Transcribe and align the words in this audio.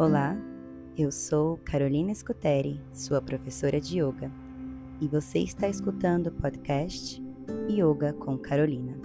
Olá, 0.00 0.34
eu 0.96 1.12
sou 1.12 1.58
Carolina 1.58 2.14
Scuteri, 2.14 2.80
sua 2.90 3.20
professora 3.20 3.78
de 3.78 4.00
yoga, 4.00 4.32
e 4.98 5.06
você 5.06 5.40
está 5.40 5.68
escutando 5.68 6.28
o 6.28 6.32
podcast 6.32 7.22
Yoga 7.68 8.14
com 8.14 8.38
Carolina. 8.38 8.96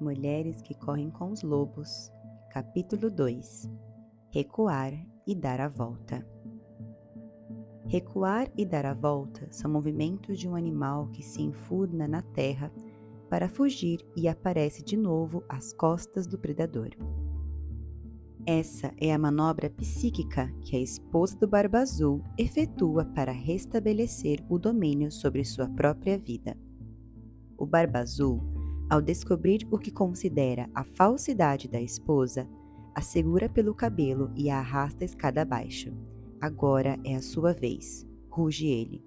Mulheres 0.00 0.62
que 0.62 0.72
correm 0.72 1.10
com 1.10 1.30
os 1.30 1.42
lobos, 1.42 2.10
capítulo 2.48 3.10
2 3.10 3.68
Recuar 4.30 4.94
e 5.26 5.34
dar 5.34 5.60
a 5.60 5.68
volta. 5.68 6.26
Recuar 7.90 8.48
e 8.56 8.64
dar 8.64 8.86
a 8.86 8.94
volta 8.94 9.48
são 9.50 9.68
movimentos 9.68 10.38
de 10.38 10.48
um 10.48 10.54
animal 10.54 11.08
que 11.08 11.24
se 11.24 11.42
enfurna 11.42 12.06
na 12.06 12.22
terra 12.22 12.72
para 13.28 13.48
fugir 13.48 13.98
e 14.16 14.28
aparece 14.28 14.80
de 14.80 14.96
novo 14.96 15.42
às 15.48 15.72
costas 15.72 16.24
do 16.24 16.38
predador. 16.38 16.90
Essa 18.46 18.94
é 18.96 19.12
a 19.12 19.18
manobra 19.18 19.68
psíquica 19.68 20.54
que 20.60 20.76
a 20.76 20.80
esposa 20.80 21.36
do 21.36 21.48
Barba 21.48 21.80
Azul 21.80 22.22
efetua 22.38 23.06
para 23.06 23.32
restabelecer 23.32 24.38
o 24.48 24.56
domínio 24.56 25.10
sobre 25.10 25.44
sua 25.44 25.68
própria 25.68 26.16
vida. 26.16 26.56
O 27.58 27.66
Barba 27.66 27.98
Azul, 27.98 28.40
ao 28.88 29.02
descobrir 29.02 29.66
o 29.68 29.76
que 29.76 29.90
considera 29.90 30.70
a 30.72 30.84
falsidade 30.84 31.66
da 31.66 31.80
esposa, 31.80 32.48
a 32.94 33.00
segura 33.00 33.48
pelo 33.48 33.74
cabelo 33.74 34.30
e 34.36 34.48
a 34.48 34.60
arrasta 34.60 35.04
escada 35.04 35.42
abaixo 35.42 35.92
Agora 36.40 36.98
é 37.04 37.14
a 37.16 37.20
sua 37.20 37.52
vez, 37.52 38.06
ruge 38.30 38.66
ele. 38.66 39.04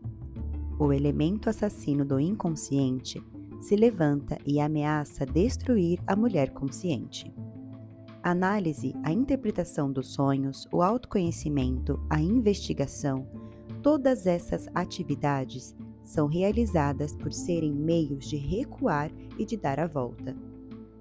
O 0.78 0.94
elemento 0.94 1.50
assassino 1.50 2.06
do 2.06 2.20
inconsciente 2.20 3.24
se 3.60 3.76
levanta 3.76 4.38
e 4.46 4.60
ameaça 4.60 5.26
destruir 5.26 6.00
a 6.06 6.16
mulher 6.16 6.52
consciente. 6.52 7.34
A 8.22 8.30
análise, 8.32 8.94
a 9.04 9.12
interpretação 9.12 9.92
dos 9.92 10.14
sonhos, 10.14 10.68
o 10.72 10.84
autoconhecimento, 10.84 12.00
a 12.08 12.22
investigação, 12.22 13.28
todas 13.82 14.28
essas 14.28 14.68
atividades 14.76 15.76
são 16.04 16.28
realizadas 16.28 17.16
por 17.16 17.34
serem 17.34 17.74
meios 17.74 18.30
de 18.30 18.38
recuar 18.38 19.12
e 19.40 19.46
de 19.46 19.58
dar 19.58 19.80
a 19.80 19.88
volta. 19.88 20.36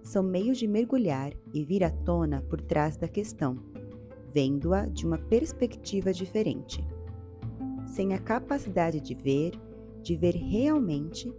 São 0.03 0.23
meios 0.23 0.57
de 0.57 0.67
mergulhar 0.67 1.35
e 1.53 1.63
vir 1.63 1.85
à 1.85 1.91
tona 1.91 2.41
por 2.49 2.61
trás 2.61 2.97
da 2.97 3.07
questão 3.07 3.72
vendo-a 4.33 4.87
de 4.87 5.07
uma 5.07 5.19
perspectiva 5.19 6.13
diferente. 6.13 6.85
Sem 7.87 8.15
a 8.15 8.19
capacidade 8.19 9.01
de 9.01 9.15
ver, 9.15 9.53
de 10.03 10.17
ver 10.17 10.35
realmente, 10.35 11.33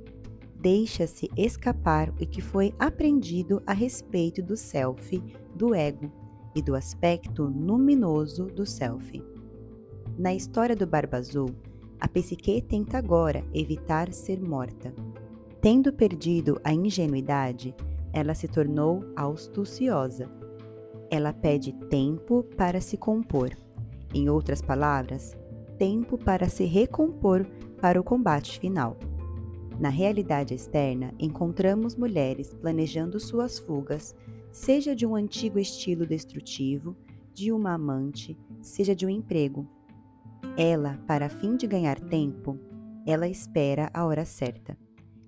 deixa-se 0.56 1.30
escapar 1.36 2.10
o 2.10 2.16
que 2.28 2.42
foi 2.42 2.74
aprendido 2.78 3.62
a 3.66 3.74
respeito 3.74 4.42
do 4.42 4.56
self, 4.56 5.22
do 5.56 5.74
ego 5.74 6.12
e 6.56 6.62
do 6.62 6.76
aspecto 6.76 7.44
luminoso 7.44 8.46
do 8.46 8.66
self. 8.66 9.22
Na 10.18 10.34
história 10.34 10.76
do 10.76 10.86
Barba 10.86 11.18
Azul, 11.18 11.50
a 12.00 12.08
psique 12.08 12.62
tenta 12.62 12.98
agora 12.98 13.44
evitar 13.54 14.14
ser 14.14 14.40
morta. 14.40 14.94
Tendo 15.60 15.92
perdido 15.92 16.60
a 16.64 16.74
ingenuidade, 16.74 17.74
ela 18.12 18.36
se 18.36 18.48
tornou 18.48 19.04
astuciosa 19.16 20.30
ela 21.14 21.32
pede 21.32 21.76
tempo 21.84 22.44
para 22.58 22.82
se 22.82 22.98
compor. 22.98 23.52
Em 24.14 24.30
outras 24.30 24.62
palavras, 24.62 25.36
tempo 25.78 26.18
para 26.18 26.50
se 26.50 26.66
recompor 26.66 27.46
para 27.82 28.00
o 28.00 28.04
combate 28.04 28.60
final. 28.60 28.98
Na 29.80 29.90
realidade 29.90 30.54
externa, 30.54 31.14
encontramos 31.20 31.96
mulheres 31.96 32.54
planejando 32.54 33.20
suas 33.20 33.60
fugas, 33.60 34.16
seja 34.52 34.96
de 34.96 35.06
um 35.06 35.16
antigo 35.16 35.60
estilo 35.60 36.06
destrutivo, 36.06 36.96
de 37.34 37.52
uma 37.52 37.74
amante, 37.74 38.38
seja 38.62 38.96
de 38.96 39.06
um 39.06 39.10
emprego. 39.10 39.68
Ela, 40.56 41.00
para 41.08 41.30
fim 41.30 41.56
de 41.56 41.66
ganhar 41.66 42.00
tempo, 42.00 42.60
ela 43.06 43.28
espera 43.28 43.90
a 43.94 44.06
hora 44.06 44.24
certa. 44.24 44.78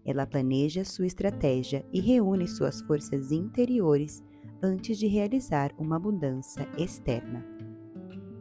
Ela 0.06 0.28
planeja 0.28 0.86
sua 0.86 1.08
estratégia 1.08 1.84
e 1.92 2.00
reúne 2.00 2.48
suas 2.48 2.80
forças 2.82 3.32
interiores 3.32 4.24
antes 4.62 4.98
de 4.98 5.08
realizar 5.08 5.72
uma 5.78 6.00
mudança 6.00 6.68
externa. 6.78 7.46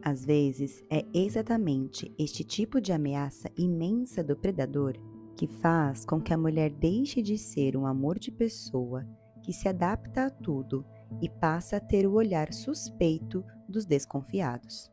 Às 0.02 0.24
vezes, 0.24 0.84
é 0.90 1.04
exatamente 1.14 2.14
este 2.18 2.44
tipo 2.44 2.80
de 2.80 2.92
ameaça 2.92 3.50
imensa 3.56 4.22
do 4.22 4.36
predador 4.36 4.94
que 5.36 5.46
faz 5.46 6.04
com 6.04 6.20
que 6.20 6.32
a 6.32 6.38
mulher 6.38 6.70
deixe 6.70 7.22
de 7.22 7.38
ser 7.38 7.76
um 7.76 7.86
amor 7.86 8.18
de 8.18 8.30
pessoa 8.30 9.06
que 9.42 9.52
se 9.52 9.68
adapta 9.68 10.26
a 10.26 10.30
tudo 10.30 10.84
e 11.20 11.28
passa 11.28 11.76
a 11.76 11.80
ter 11.80 12.06
o 12.06 12.14
olhar 12.14 12.52
suspeito 12.52 13.44
dos 13.68 13.84
desconfiados. 13.84 14.90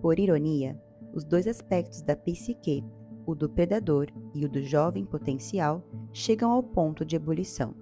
Por 0.00 0.18
ironia, 0.18 0.80
os 1.12 1.24
dois 1.24 1.46
aspectos 1.46 2.02
da 2.02 2.16
psique, 2.16 2.84
o 3.26 3.34
do 3.34 3.48
predador 3.48 4.08
e 4.34 4.44
o 4.44 4.48
do 4.48 4.62
jovem 4.62 5.04
potencial, 5.04 5.82
chegam 6.12 6.50
ao 6.50 6.62
ponto 6.62 7.04
de 7.04 7.16
ebulição. 7.16 7.74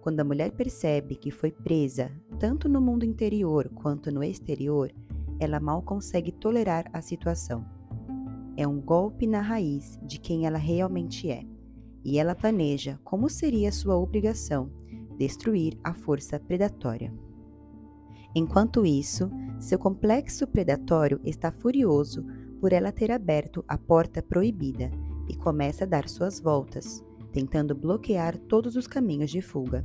Quando 0.00 0.20
a 0.20 0.24
mulher 0.24 0.52
percebe 0.52 1.16
que 1.16 1.30
foi 1.30 1.50
presa, 1.50 2.10
tanto 2.38 2.68
no 2.68 2.80
mundo 2.80 3.04
interior 3.04 3.68
quanto 3.74 4.10
no 4.12 4.22
exterior, 4.22 4.92
ela 5.40 5.60
mal 5.60 5.82
consegue 5.82 6.32
tolerar 6.32 6.88
a 6.92 7.00
situação. 7.00 7.64
É 8.56 8.66
um 8.66 8.80
golpe 8.80 9.26
na 9.26 9.40
raiz 9.40 9.98
de 10.02 10.18
quem 10.18 10.46
ela 10.46 10.58
realmente 10.58 11.30
é, 11.30 11.44
e 12.04 12.18
ela 12.18 12.34
planeja 12.34 12.98
como 13.04 13.28
seria 13.28 13.70
sua 13.70 13.96
obrigação 13.96 14.70
destruir 15.16 15.76
a 15.82 15.92
força 15.92 16.38
predatória. 16.38 17.12
Enquanto 18.34 18.86
isso, 18.86 19.30
seu 19.58 19.78
complexo 19.78 20.46
predatório 20.46 21.20
está 21.24 21.50
furioso 21.50 22.24
por 22.60 22.72
ela 22.72 22.92
ter 22.92 23.10
aberto 23.10 23.64
a 23.66 23.76
porta 23.76 24.22
proibida 24.22 24.90
e 25.28 25.36
começa 25.36 25.84
a 25.84 25.86
dar 25.86 26.08
suas 26.08 26.40
voltas, 26.40 27.04
tentando 27.32 27.74
bloquear 27.74 28.36
todos 28.36 28.76
os 28.76 28.86
caminhos 28.86 29.30
de 29.30 29.40
fuga. 29.40 29.84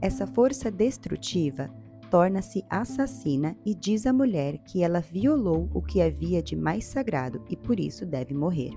Essa 0.00 0.26
força 0.26 0.70
destrutiva 0.70 1.70
torna-se 2.10 2.64
assassina 2.70 3.56
e 3.64 3.74
diz 3.74 4.06
à 4.06 4.12
mulher 4.12 4.58
que 4.58 4.82
ela 4.82 5.00
violou 5.00 5.68
o 5.74 5.82
que 5.82 6.00
havia 6.00 6.42
de 6.42 6.54
mais 6.54 6.84
sagrado 6.84 7.42
e 7.50 7.56
por 7.56 7.80
isso 7.80 8.06
deve 8.06 8.34
morrer. 8.34 8.70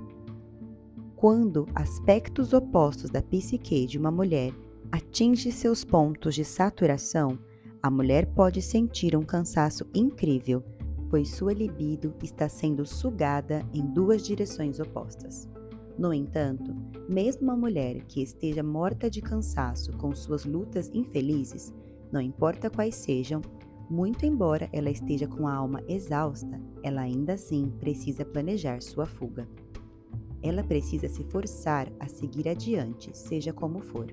Quando 1.15 1.67
aspectos 1.75 2.53
opostos 2.53 3.09
da 3.09 3.21
psique 3.21 3.85
de 3.85 3.97
uma 3.97 4.11
mulher 4.11 4.53
atingem 4.91 5.51
seus 5.51 5.83
pontos 5.83 6.35
de 6.35 6.45
saturação, 6.45 7.37
a 7.81 7.89
mulher 7.89 8.25
pode 8.27 8.61
sentir 8.61 9.15
um 9.15 9.23
cansaço 9.23 9.85
incrível, 9.93 10.63
pois 11.09 11.29
sua 11.29 11.53
libido 11.53 12.13
está 12.21 12.49
sendo 12.49 12.85
sugada 12.85 13.65
em 13.73 13.85
duas 13.85 14.25
direções 14.25 14.79
opostas. 14.79 15.47
No 15.97 16.13
entanto, 16.13 16.75
mesmo 17.09 17.43
uma 17.43 17.55
mulher 17.55 18.03
que 18.05 18.21
esteja 18.21 18.61
morta 18.61 19.09
de 19.09 19.19
cansaço 19.19 19.91
com 19.97 20.13
suas 20.13 20.45
lutas 20.45 20.91
infelizes, 20.93 21.73
não 22.11 22.21
importa 22.21 22.69
quais 22.69 22.95
sejam, 22.95 23.41
muito 23.89 24.25
embora 24.25 24.69
ela 24.71 24.91
esteja 24.91 25.27
com 25.27 25.47
a 25.47 25.53
alma 25.53 25.81
exausta, 25.87 26.61
ela 26.83 27.01
ainda 27.01 27.33
assim 27.33 27.71
precisa 27.79 28.23
planejar 28.23 28.81
sua 28.81 29.05
fuga. 29.05 29.47
Ela 30.41 30.63
precisa 30.63 31.07
se 31.07 31.23
forçar 31.23 31.91
a 31.99 32.07
seguir 32.07 32.47
adiante, 32.47 33.09
seja 33.17 33.51
como 33.51 33.81
for. 33.81 34.07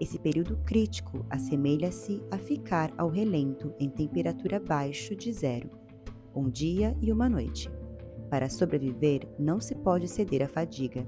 Esse 0.00 0.18
período 0.18 0.56
crítico 0.64 1.24
assemelha-se 1.30 2.20
a 2.30 2.36
ficar 2.36 2.92
ao 2.98 3.08
relento 3.08 3.72
em 3.78 3.88
temperatura 3.88 4.56
abaixo 4.56 5.14
de 5.14 5.32
zero, 5.32 5.70
um 6.34 6.50
dia 6.50 6.96
e 7.00 7.12
uma 7.12 7.28
noite. 7.28 7.70
Para 8.30 8.48
sobreviver, 8.48 9.28
não 9.38 9.60
se 9.60 9.74
pode 9.74 10.08
ceder 10.08 10.42
à 10.42 10.48
fadiga, 10.48 11.06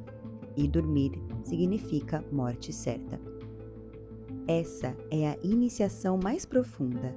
e 0.57 0.67
dormir 0.67 1.13
significa 1.43 2.25
morte 2.33 2.73
certa. 2.73 3.21
Essa 4.47 4.97
é 5.11 5.29
a 5.29 5.39
iniciação 5.43 6.19
mais 6.21 6.45
profunda, 6.45 7.15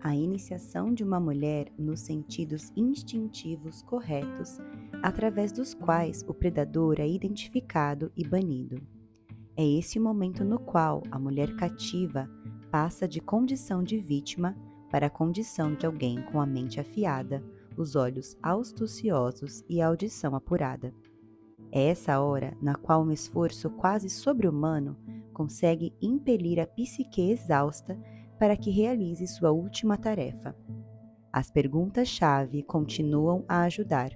a 0.00 0.14
iniciação 0.14 0.94
de 0.94 1.02
uma 1.02 1.18
mulher 1.18 1.72
nos 1.76 2.00
sentidos 2.00 2.70
instintivos 2.76 3.82
corretos, 3.82 4.58
através 5.02 5.50
dos 5.50 5.74
quais 5.74 6.24
o 6.28 6.34
predador 6.34 7.00
é 7.00 7.08
identificado 7.08 8.12
e 8.16 8.24
banido. 8.24 8.80
É 9.56 9.66
esse 9.66 9.98
o 9.98 10.02
momento 10.02 10.44
no 10.44 10.60
qual 10.60 11.02
a 11.10 11.18
mulher 11.18 11.56
cativa 11.56 12.30
passa 12.70 13.08
de 13.08 13.20
condição 13.20 13.82
de 13.82 13.98
vítima 13.98 14.56
para 14.88 15.08
a 15.08 15.10
condição 15.10 15.74
de 15.74 15.84
alguém 15.84 16.22
com 16.22 16.40
a 16.40 16.46
mente 16.46 16.78
afiada, 16.78 17.42
os 17.78 17.94
olhos 17.94 18.36
astuciosos 18.42 19.64
e 19.68 19.80
a 19.80 19.86
audição 19.86 20.34
apurada. 20.34 20.92
É 21.70 21.88
essa 21.88 22.20
hora 22.20 22.56
na 22.60 22.74
qual 22.74 23.02
um 23.02 23.12
esforço 23.12 23.70
quase 23.70 24.10
sobre-humano 24.10 24.96
consegue 25.32 25.94
impelir 26.02 26.58
a 26.58 26.66
psique 26.66 27.30
exausta 27.30 27.98
para 28.38 28.56
que 28.56 28.70
realize 28.70 29.26
sua 29.26 29.52
última 29.52 29.96
tarefa. 29.96 30.56
As 31.32 31.50
perguntas-chave 31.50 32.62
continuam 32.62 33.44
a 33.46 33.62
ajudar, 33.62 34.10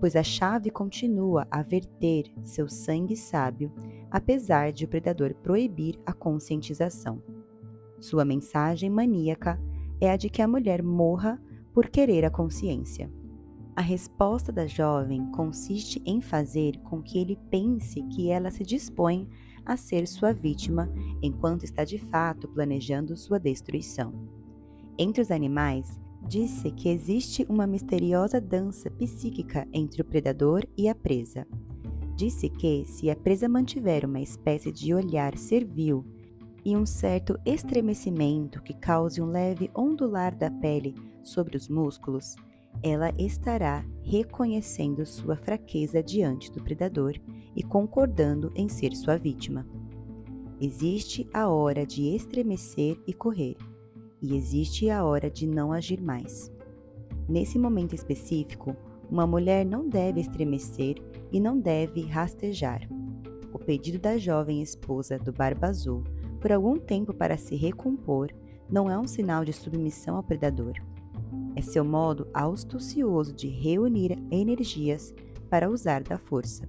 pois 0.00 0.16
a 0.16 0.22
chave 0.22 0.70
continua 0.70 1.46
a 1.50 1.62
verter 1.62 2.32
seu 2.42 2.68
sangue 2.68 3.16
sábio, 3.16 3.72
apesar 4.10 4.72
de 4.72 4.84
o 4.84 4.88
predador 4.88 5.34
proibir 5.34 6.00
a 6.06 6.12
conscientização. 6.12 7.22
Sua 8.00 8.24
mensagem 8.24 8.90
maníaca 8.90 9.60
é 10.00 10.10
a 10.10 10.16
de 10.16 10.28
que 10.28 10.42
a 10.42 10.48
mulher 10.48 10.82
morra 10.82 11.40
por 11.74 11.88
querer 11.88 12.24
a 12.24 12.30
consciência. 12.30 13.10
A 13.74 13.82
resposta 13.82 14.52
da 14.52 14.68
jovem 14.68 15.26
consiste 15.32 16.00
em 16.06 16.20
fazer 16.20 16.78
com 16.84 17.02
que 17.02 17.18
ele 17.18 17.36
pense 17.50 18.00
que 18.04 18.30
ela 18.30 18.52
se 18.52 18.62
dispõe 18.62 19.28
a 19.66 19.76
ser 19.76 20.06
sua 20.06 20.32
vítima, 20.32 20.88
enquanto 21.20 21.64
está 21.64 21.82
de 21.82 21.98
fato 21.98 22.46
planejando 22.46 23.16
sua 23.16 23.40
destruição. 23.40 24.12
Entre 24.96 25.20
os 25.20 25.32
animais, 25.32 25.98
disse 26.28 26.70
que 26.70 26.88
existe 26.88 27.44
uma 27.48 27.66
misteriosa 27.66 28.40
dança 28.40 28.88
psíquica 28.92 29.66
entre 29.72 30.00
o 30.00 30.04
predador 30.04 30.64
e 30.76 30.88
a 30.88 30.94
presa. 30.94 31.44
Disse 32.14 32.48
que, 32.48 32.84
se 32.86 33.10
a 33.10 33.16
presa 33.16 33.48
mantiver 33.48 34.06
uma 34.06 34.20
espécie 34.20 34.70
de 34.70 34.94
olhar 34.94 35.36
servil 35.36 36.04
e 36.64 36.76
um 36.76 36.86
certo 36.86 37.36
estremecimento 37.44 38.62
que 38.62 38.72
cause 38.72 39.20
um 39.20 39.26
leve 39.26 39.68
ondular 39.74 40.32
da 40.36 40.48
pele 40.48 40.94
sobre 41.24 41.56
os 41.56 41.68
músculos, 41.68 42.36
ela 42.82 43.12
estará 43.18 43.84
reconhecendo 44.02 45.06
sua 45.06 45.36
fraqueza 45.36 46.02
diante 46.02 46.50
do 46.52 46.62
predador 46.62 47.14
e 47.56 47.62
concordando 47.62 48.52
em 48.54 48.68
ser 48.68 48.94
sua 48.94 49.16
vítima. 49.16 49.66
Existe 50.60 51.28
a 51.32 51.48
hora 51.48 51.86
de 51.86 52.14
estremecer 52.14 52.98
e 53.06 53.12
correr, 53.12 53.56
e 54.20 54.36
existe 54.36 54.90
a 54.90 55.04
hora 55.04 55.30
de 55.30 55.46
não 55.46 55.72
agir 55.72 56.00
mais. 56.00 56.52
Nesse 57.28 57.58
momento 57.58 57.94
específico, 57.94 58.76
uma 59.10 59.26
mulher 59.26 59.64
não 59.64 59.88
deve 59.88 60.20
estremecer 60.20 60.96
e 61.32 61.40
não 61.40 61.58
deve 61.58 62.02
rastejar. 62.02 62.88
O 63.52 63.58
pedido 63.58 63.98
da 63.98 64.18
jovem 64.18 64.62
esposa 64.62 65.18
do 65.18 65.32
Barba 65.32 65.68
Azul 65.68 66.02
por 66.40 66.52
algum 66.52 66.76
tempo 66.76 67.14
para 67.14 67.36
se 67.36 67.54
recompor 67.54 68.30
não 68.68 68.90
é 68.90 68.98
um 68.98 69.06
sinal 69.06 69.44
de 69.44 69.52
submissão 69.52 70.16
ao 70.16 70.22
predador 70.22 70.74
é 71.56 71.62
seu 71.62 71.84
modo 71.84 72.26
astucioso 72.32 73.32
de 73.32 73.48
reunir 73.48 74.18
energias 74.30 75.14
para 75.48 75.70
usar 75.70 76.02
da 76.02 76.18
força. 76.18 76.68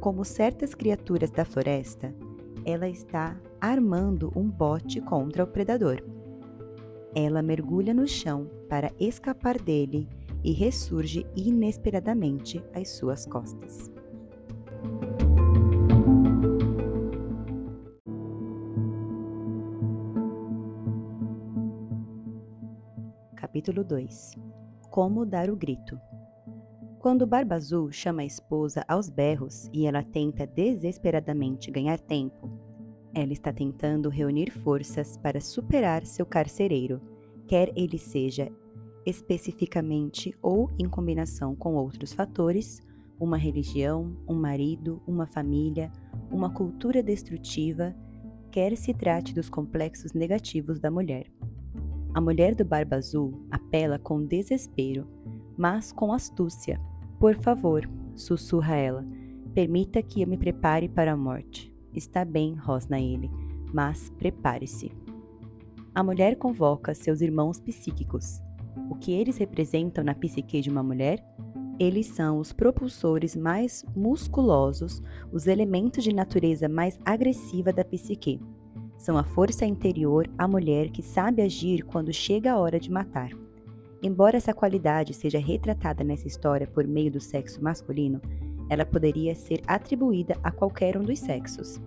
Como 0.00 0.24
certas 0.24 0.74
criaturas 0.74 1.30
da 1.30 1.44
floresta, 1.44 2.14
ela 2.64 2.88
está 2.88 3.38
armando 3.60 4.32
um 4.34 4.48
bote 4.48 5.00
contra 5.00 5.44
o 5.44 5.46
predador. 5.46 6.02
Ela 7.14 7.42
mergulha 7.42 7.94
no 7.94 8.06
chão 8.06 8.50
para 8.68 8.92
escapar 8.98 9.60
dele 9.60 10.08
e 10.42 10.52
ressurge 10.52 11.26
inesperadamente 11.36 12.62
às 12.74 12.90
suas 12.90 13.26
costas. 13.26 13.93
Capítulo 23.64 23.82
2 23.82 24.32
Como 24.90 25.24
dar 25.24 25.48
o 25.48 25.56
grito 25.56 25.98
Quando 26.98 27.26
Barba 27.26 27.54
Azul 27.54 27.90
chama 27.90 28.20
a 28.20 28.26
esposa 28.26 28.84
aos 28.86 29.08
berros 29.08 29.70
e 29.72 29.86
ela 29.86 30.02
tenta 30.02 30.46
desesperadamente 30.46 31.70
ganhar 31.70 31.98
tempo, 31.98 32.50
ela 33.14 33.32
está 33.32 33.54
tentando 33.54 34.10
reunir 34.10 34.50
forças 34.50 35.16
para 35.16 35.40
superar 35.40 36.04
seu 36.04 36.26
carcereiro, 36.26 37.00
quer 37.48 37.72
ele 37.74 37.96
seja 37.96 38.52
especificamente 39.06 40.36
ou 40.42 40.70
em 40.78 40.86
combinação 40.86 41.56
com 41.56 41.74
outros 41.74 42.12
fatores, 42.12 42.82
uma 43.18 43.38
religião, 43.38 44.14
um 44.28 44.34
marido, 44.34 45.00
uma 45.06 45.26
família, 45.26 45.90
uma 46.30 46.50
cultura 46.50 47.02
destrutiva, 47.02 47.96
quer 48.50 48.76
se 48.76 48.92
trate 48.92 49.32
dos 49.32 49.48
complexos 49.48 50.12
negativos 50.12 50.78
da 50.78 50.90
mulher. 50.90 51.32
A 52.14 52.20
mulher 52.20 52.54
do 52.54 52.64
Barba 52.64 52.94
Azul 52.94 53.44
apela 53.50 53.98
com 53.98 54.24
desespero, 54.24 55.04
mas 55.58 55.90
com 55.90 56.12
astúcia. 56.12 56.80
Por 57.18 57.34
favor, 57.34 57.90
sussurra 58.14 58.76
ela, 58.76 59.04
permita 59.52 60.00
que 60.00 60.22
eu 60.22 60.28
me 60.28 60.38
prepare 60.38 60.88
para 60.88 61.12
a 61.12 61.16
morte. 61.16 61.74
Está 61.92 62.24
bem, 62.24 62.54
rosna 62.54 63.00
ele, 63.00 63.28
mas 63.72 64.10
prepare-se. 64.10 64.92
A 65.92 66.04
mulher 66.04 66.36
convoca 66.36 66.94
seus 66.94 67.20
irmãos 67.20 67.58
psíquicos. 67.58 68.40
O 68.88 68.94
que 68.94 69.10
eles 69.10 69.36
representam 69.36 70.04
na 70.04 70.14
psique 70.14 70.60
de 70.60 70.70
uma 70.70 70.84
mulher? 70.84 71.18
Eles 71.80 72.06
são 72.06 72.38
os 72.38 72.52
propulsores 72.52 73.34
mais 73.34 73.84
musculosos, 73.96 75.02
os 75.32 75.48
elementos 75.48 76.04
de 76.04 76.14
natureza 76.14 76.68
mais 76.68 76.96
agressiva 77.04 77.72
da 77.72 77.84
psique 77.84 78.40
são 79.04 79.18
a 79.18 79.22
força 79.22 79.66
interior, 79.66 80.26
a 80.38 80.48
mulher 80.48 80.88
que 80.88 81.02
sabe 81.02 81.42
agir 81.42 81.84
quando 81.84 82.10
chega 82.10 82.52
a 82.52 82.58
hora 82.58 82.80
de 82.80 82.90
matar. 82.90 83.32
Embora 84.02 84.38
essa 84.38 84.54
qualidade 84.54 85.12
seja 85.12 85.38
retratada 85.38 86.02
nessa 86.02 86.26
história 86.26 86.66
por 86.66 86.86
meio 86.86 87.12
do 87.12 87.20
sexo 87.20 87.62
masculino, 87.62 88.18
ela 88.66 88.86
poderia 88.86 89.34
ser 89.34 89.60
atribuída 89.66 90.38
a 90.42 90.50
qualquer 90.50 90.96
um 90.96 91.02
dos 91.02 91.18
sexos, 91.18 91.78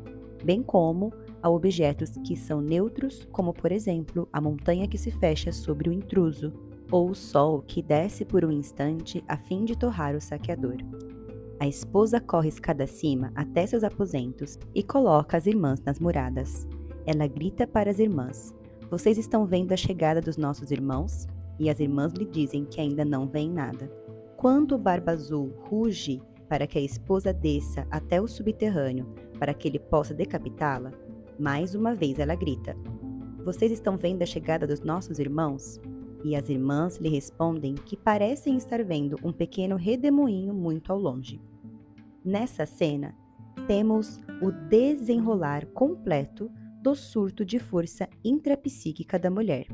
bem 0.44 0.62
como 0.62 1.12
a 1.42 1.50
objetos 1.50 2.12
que 2.24 2.36
são 2.36 2.62
neutros, 2.62 3.28
como 3.32 3.52
por 3.52 3.72
exemplo 3.72 4.30
a 4.32 4.40
montanha 4.40 4.88
que 4.88 4.98
se 4.98 5.10
fecha 5.10 5.52
sobre 5.52 5.90
o 5.90 5.94
intruso, 5.94 6.54
ou 6.92 7.10
o 7.10 7.16
sol 7.16 7.64
que 7.66 7.82
desce 7.82 8.26
por 8.26 8.46
um 8.46 8.52
instante 8.52 9.24
a 9.28 9.36
fim 9.38 9.66
de 9.66 9.76
torrar 9.76 10.16
o 10.16 10.22
saqueador. 10.22 10.78
A 11.60 11.68
esposa 11.68 12.22
corre 12.22 12.50
escada 12.50 12.84
acima 12.84 13.32
até 13.34 13.66
seus 13.66 13.84
aposentos 13.84 14.60
e 14.76 14.84
coloca 14.84 15.36
as 15.36 15.48
irmãs 15.48 15.82
nas 15.82 16.00
muradas. 16.00 16.68
Ela 17.08 17.26
grita 17.26 17.66
para 17.66 17.90
as 17.90 18.00
irmãs: 18.00 18.54
Vocês 18.92 19.18
estão 19.18 19.46
vendo 19.46 19.72
a 19.72 19.78
chegada 19.78 20.20
dos 20.20 20.36
nossos 20.36 20.72
irmãos? 20.72 21.26
E 21.58 21.70
as 21.70 21.80
irmãs 21.80 22.12
lhe 22.12 22.26
dizem 22.26 22.66
que 22.66 22.82
ainda 22.82 23.06
não 23.06 23.26
veem 23.26 23.50
nada. 23.50 23.90
Quando 24.36 24.76
o 24.76 24.78
Barba 24.78 25.14
Azul 25.14 25.54
ruge 25.62 26.22
para 26.50 26.68
que 26.68 26.78
a 26.78 26.82
esposa 26.82 27.34
desça 27.34 27.88
até 27.90 28.22
o 28.22 28.28
subterrâneo 28.28 29.08
para 29.40 29.54
que 29.54 29.68
ele 29.70 29.80
possa 29.80 30.14
decapitá-la, 30.14 30.92
mais 31.40 31.74
uma 31.74 31.96
vez 31.96 32.20
ela 32.20 32.36
grita: 32.36 32.76
Vocês 33.42 33.72
estão 33.72 33.96
vendo 33.96 34.22
a 34.22 34.26
chegada 34.26 34.68
dos 34.68 34.82
nossos 34.82 35.18
irmãos? 35.18 35.80
E 36.26 36.36
as 36.36 36.50
irmãs 36.50 36.98
lhe 36.98 37.08
respondem 37.08 37.74
que 37.74 37.96
parecem 37.96 38.58
estar 38.58 38.84
vendo 38.84 39.18
um 39.24 39.32
pequeno 39.32 39.78
redemoinho 39.78 40.54
muito 40.54 40.92
ao 40.92 41.00
longe. 41.00 41.40
Nessa 42.26 42.66
cena, 42.66 43.16
temos 43.66 44.20
o 44.42 44.52
desenrolar 44.52 45.66
completo 45.68 46.52
do 46.82 46.96
surto 46.96 47.44
de 47.44 47.60
força 47.60 48.08
intrapsíquica 48.24 49.18
da 49.18 49.30
mulher. 49.30 49.68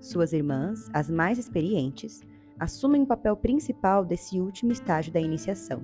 Suas 0.00 0.32
irmãs, 0.32 0.88
as 0.92 1.10
mais 1.10 1.38
experientes, 1.38 2.20
assumem 2.58 3.02
o 3.02 3.06
papel 3.06 3.36
principal 3.36 4.04
desse 4.04 4.40
último 4.40 4.72
estágio 4.72 5.12
da 5.12 5.20
iniciação. 5.20 5.82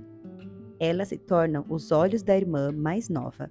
Elas 0.79 1.09
se 1.09 1.19
tornam 1.19 1.65
os 1.69 1.93
olhos 1.93 2.23
da 2.23 2.37
irmã 2.37 2.73
mais 2.73 3.09
nova. 3.09 3.51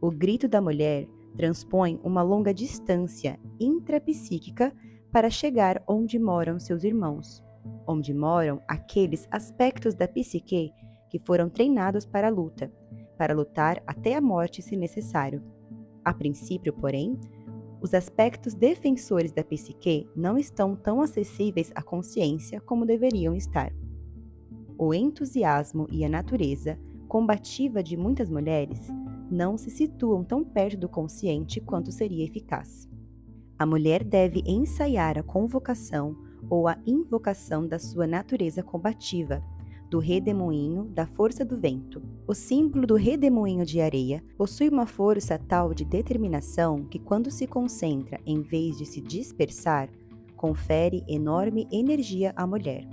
O 0.00 0.10
grito 0.10 0.48
da 0.48 0.60
mulher 0.60 1.06
transpõe 1.36 2.00
uma 2.02 2.22
longa 2.22 2.52
distância 2.52 3.38
intrapsíquica 3.60 4.72
para 5.12 5.30
chegar 5.30 5.82
onde 5.86 6.18
moram 6.18 6.58
seus 6.58 6.84
irmãos, 6.84 7.42
onde 7.86 8.12
moram 8.12 8.60
aqueles 8.68 9.26
aspectos 9.30 9.94
da 9.94 10.06
psique 10.06 10.72
que 11.08 11.18
foram 11.18 11.48
treinados 11.48 12.04
para 12.04 12.28
a 12.28 12.30
luta, 12.30 12.70
para 13.16 13.34
lutar 13.34 13.82
até 13.86 14.14
a 14.14 14.20
morte 14.20 14.62
se 14.62 14.76
necessário. 14.76 15.42
A 16.04 16.12
princípio, 16.12 16.72
porém, 16.72 17.18
os 17.80 17.94
aspectos 17.94 18.54
defensores 18.54 19.32
da 19.32 19.44
psique 19.44 20.08
não 20.16 20.36
estão 20.36 20.74
tão 20.74 21.00
acessíveis 21.00 21.70
à 21.74 21.82
consciência 21.82 22.60
como 22.60 22.84
deveriam 22.84 23.34
estar. 23.34 23.72
O 24.76 24.92
entusiasmo 24.92 25.86
e 25.90 26.04
a 26.04 26.08
natureza 26.08 26.78
combativa 27.08 27.82
de 27.82 27.96
muitas 27.96 28.28
mulheres 28.28 28.88
não 29.30 29.56
se 29.56 29.70
situam 29.70 30.24
tão 30.24 30.44
perto 30.44 30.78
do 30.78 30.88
consciente 30.88 31.60
quanto 31.60 31.92
seria 31.92 32.24
eficaz. 32.24 32.88
A 33.58 33.66
mulher 33.66 34.04
deve 34.04 34.42
ensaiar 34.46 35.18
a 35.18 35.22
convocação 35.22 36.16
ou 36.48 36.68
a 36.68 36.78
invocação 36.86 37.66
da 37.66 37.78
sua 37.78 38.06
natureza 38.06 38.62
combativa 38.62 39.42
do 39.90 39.98
redemoinho 39.98 40.84
da 40.84 41.06
força 41.06 41.44
do 41.44 41.56
vento. 41.56 42.02
O 42.26 42.34
símbolo 42.34 42.86
do 42.86 42.94
redemoinho 42.94 43.64
de 43.64 43.80
areia 43.80 44.22
possui 44.36 44.68
uma 44.68 44.86
força 44.86 45.38
tal 45.38 45.72
de 45.72 45.84
determinação 45.84 46.84
que, 46.84 46.98
quando 46.98 47.30
se 47.30 47.46
concentra 47.46 48.20
em 48.26 48.42
vez 48.42 48.76
de 48.76 48.84
se 48.84 49.00
dispersar, 49.00 49.88
confere 50.36 51.02
enorme 51.08 51.66
energia 51.72 52.32
à 52.36 52.46
mulher. 52.46 52.86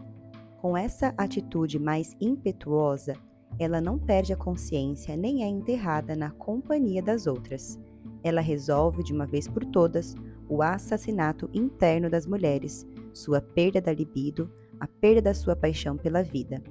Com 0.61 0.75
essa 0.75 1.13
atitude 1.17 1.77
mais 1.77 2.15
impetuosa, 2.19 3.13
ela 3.59 3.79
não 3.79 3.99
perde 3.99 4.33
a 4.33 4.37
consciência 4.37 5.15
nem 5.15 5.43
é 5.43 5.47
enterrada 5.47 6.15
na 6.15 6.31
companhia 6.31 7.01
das 7.01 7.27
outras. 7.27 7.79
Ela 8.23 8.41
resolve 8.41 9.03
de 9.03 9.13
uma 9.13 9.25
vez 9.25 9.47
por 9.47 9.63
todas 9.65 10.15
o 10.49 10.61
assassinato 10.61 11.49
interno 11.53 12.09
das 12.09 12.25
mulheres, 12.25 12.85
sua 13.13 13.41
perda 13.41 13.81
da 13.81 13.93
libido, 13.93 14.49
a 14.79 14.87
perda 14.87 15.21
da 15.21 15.33
sua 15.33 15.55
paixão 15.55 15.97
pela 15.97 16.23
vida. 16.23 16.61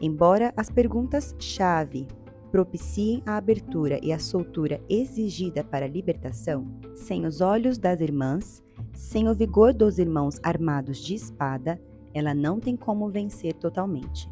Embora 0.00 0.52
as 0.56 0.70
perguntas-chave 0.70 2.06
propiciem 2.50 3.22
a 3.26 3.36
abertura 3.36 3.98
e 4.02 4.12
a 4.12 4.18
soltura 4.18 4.80
exigida 4.88 5.64
para 5.64 5.84
a 5.84 5.88
libertação, 5.88 6.66
sem 6.94 7.26
os 7.26 7.40
olhos 7.40 7.78
das 7.78 8.00
irmãs, 8.00 8.62
sem 8.94 9.28
o 9.28 9.34
vigor 9.34 9.72
dos 9.72 9.98
irmãos 9.98 10.38
armados 10.42 10.98
de 10.98 11.14
espada, 11.14 11.80
ela 12.14 12.34
não 12.34 12.58
tem 12.58 12.76
como 12.76 13.08
vencer 13.10 13.52
totalmente. 13.54 14.30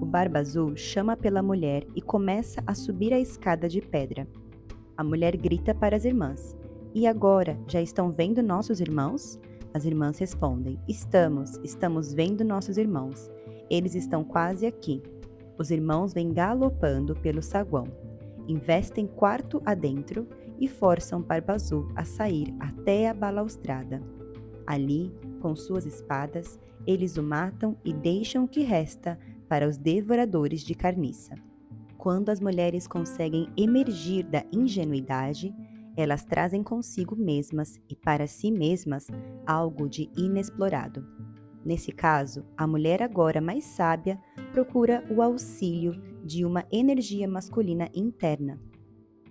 O 0.00 0.04
Barba 0.04 0.40
Azul 0.40 0.76
chama 0.76 1.16
pela 1.16 1.42
mulher 1.42 1.86
e 1.94 2.02
começa 2.02 2.62
a 2.66 2.74
subir 2.74 3.12
a 3.12 3.20
escada 3.20 3.68
de 3.68 3.80
pedra. 3.80 4.26
A 4.96 5.04
mulher 5.04 5.36
grita 5.36 5.74
para 5.74 5.96
as 5.96 6.04
irmãs: 6.04 6.56
E 6.94 7.06
agora, 7.06 7.58
já 7.68 7.80
estão 7.80 8.10
vendo 8.10 8.42
nossos 8.42 8.80
irmãos? 8.80 9.38
As 9.72 9.84
irmãs 9.84 10.18
respondem: 10.18 10.80
Estamos, 10.88 11.60
estamos 11.62 12.12
vendo 12.12 12.44
nossos 12.44 12.76
irmãos. 12.76 13.30
Eles 13.72 13.94
estão 13.94 14.22
quase 14.22 14.66
aqui. 14.66 15.02
Os 15.56 15.70
irmãos 15.70 16.12
vêm 16.12 16.30
galopando 16.30 17.14
pelo 17.14 17.40
saguão, 17.40 17.86
investem 18.46 19.06
quarto 19.06 19.62
adentro 19.64 20.28
e 20.60 20.68
forçam 20.68 21.22
Barba 21.22 21.56
a 21.96 22.04
sair 22.04 22.54
até 22.60 23.08
a 23.08 23.14
balaustrada. 23.14 24.02
Ali, 24.66 25.10
com 25.40 25.56
suas 25.56 25.86
espadas, 25.86 26.60
eles 26.86 27.16
o 27.16 27.22
matam 27.22 27.74
e 27.82 27.94
deixam 27.94 28.44
o 28.44 28.48
que 28.48 28.60
resta 28.60 29.18
para 29.48 29.66
os 29.66 29.78
devoradores 29.78 30.60
de 30.60 30.74
carniça. 30.74 31.34
Quando 31.96 32.28
as 32.28 32.40
mulheres 32.40 32.86
conseguem 32.86 33.48
emergir 33.56 34.24
da 34.24 34.44
ingenuidade, 34.52 35.54
elas 35.96 36.24
trazem 36.24 36.62
consigo 36.62 37.16
mesmas 37.16 37.80
e 37.88 37.96
para 37.96 38.26
si 38.26 38.50
mesmas 38.50 39.06
algo 39.46 39.88
de 39.88 40.10
inexplorado. 40.14 41.06
Nesse 41.64 41.92
caso, 41.92 42.44
a 42.56 42.66
mulher 42.66 43.02
agora 43.02 43.40
mais 43.40 43.64
sábia 43.64 44.20
procura 44.52 45.04
o 45.10 45.22
auxílio 45.22 45.92
de 46.24 46.44
uma 46.44 46.64
energia 46.72 47.28
masculina 47.28 47.88
interna. 47.94 48.60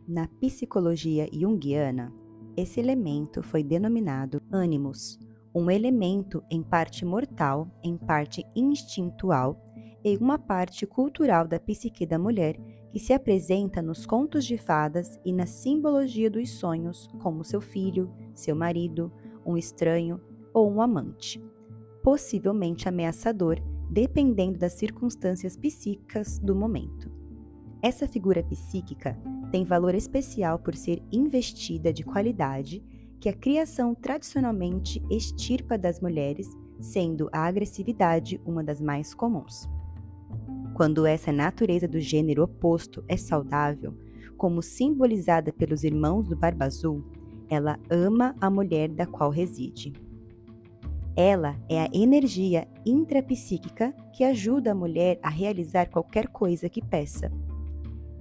Na 0.08 0.28
psicologia 0.28 1.28
junguiana, 1.32 2.14
esse 2.56 2.80
elemento 2.80 3.44
foi 3.44 3.64
denominado 3.64 4.42
ânimos, 4.52 5.20
um 5.54 5.70
elemento 5.70 6.42
em 6.50 6.64
parte 6.64 7.06
mortal, 7.06 7.70
em 7.84 7.98
parte 7.98 8.46
instintual 8.56 9.62
e 10.04 10.18
uma 10.18 10.40
parte 10.40 10.86
cultural 10.86 11.48
da 11.48 11.60
psique 11.60 12.06
da 12.06 12.18
mulher 12.18 12.58
que 12.92 13.00
se 13.00 13.14
apresenta 13.14 13.82
nos 13.82 14.06
contos 14.06 14.46
de 14.46 14.58
fadas 14.58 15.20
e 15.24 15.32
na 15.32 15.46
simbologia 15.46 16.30
dos 16.30 16.50
sonhos, 16.52 17.08
como 17.22 17.44
seu 17.44 17.62
filho, 17.62 18.14
seu 18.34 18.56
marido, 18.56 19.12
um 19.46 19.56
estranho 19.56 20.20
ou 20.54 20.70
um 20.70 20.82
amante, 20.82 21.42
possivelmente 22.04 22.88
ameaçador, 22.88 23.60
dependendo 23.90 24.58
das 24.58 24.74
circunstâncias 24.74 25.56
psíquicas 25.56 26.40
do 26.40 26.56
momento. 26.56 27.12
Essa 27.82 28.08
figura 28.08 28.44
psíquica 28.44 29.18
tem 29.52 29.66
valor 29.66 29.96
especial 29.96 30.60
por 30.60 30.76
ser 30.76 31.02
investida 31.12 31.92
de 31.92 32.04
qualidade 32.04 32.84
que 33.20 33.28
a 33.28 33.34
criação 33.34 33.94
tradicionalmente 33.94 35.02
extirpa 35.10 35.78
das 35.78 36.00
mulheres, 36.00 36.48
sendo 36.80 37.30
a 37.32 37.46
agressividade 37.46 38.42
uma 38.46 38.64
das 38.64 38.82
mais 38.82 39.14
comuns. 39.14 39.70
Quando 40.74 41.06
essa 41.06 41.32
natureza 41.32 41.88
do 41.88 42.00
gênero 42.00 42.44
oposto 42.44 43.04
é 43.08 43.18
saudável, 43.18 43.94
como 44.38 44.62
simbolizada 44.62 45.54
pelos 45.54 45.84
irmãos 45.84 46.28
do 46.28 46.36
Barba 46.36 46.66
Azul, 46.66 47.04
ela 47.48 47.80
ama 47.90 48.36
a 48.42 48.50
mulher 48.50 48.90
da 48.90 49.06
qual 49.06 49.30
reside. 49.30 49.94
Ela 51.16 51.58
é 51.68 51.82
a 51.82 51.90
energia 51.94 52.68
intrapsíquica 52.86 53.94
que 54.14 54.24
ajuda 54.24 54.72
a 54.72 54.76
mulher 54.76 55.20
a 55.22 55.30
realizar 55.30 55.88
qualquer 55.88 56.28
coisa 56.28 56.70
que 56.70 56.82
peça. 56.82 57.32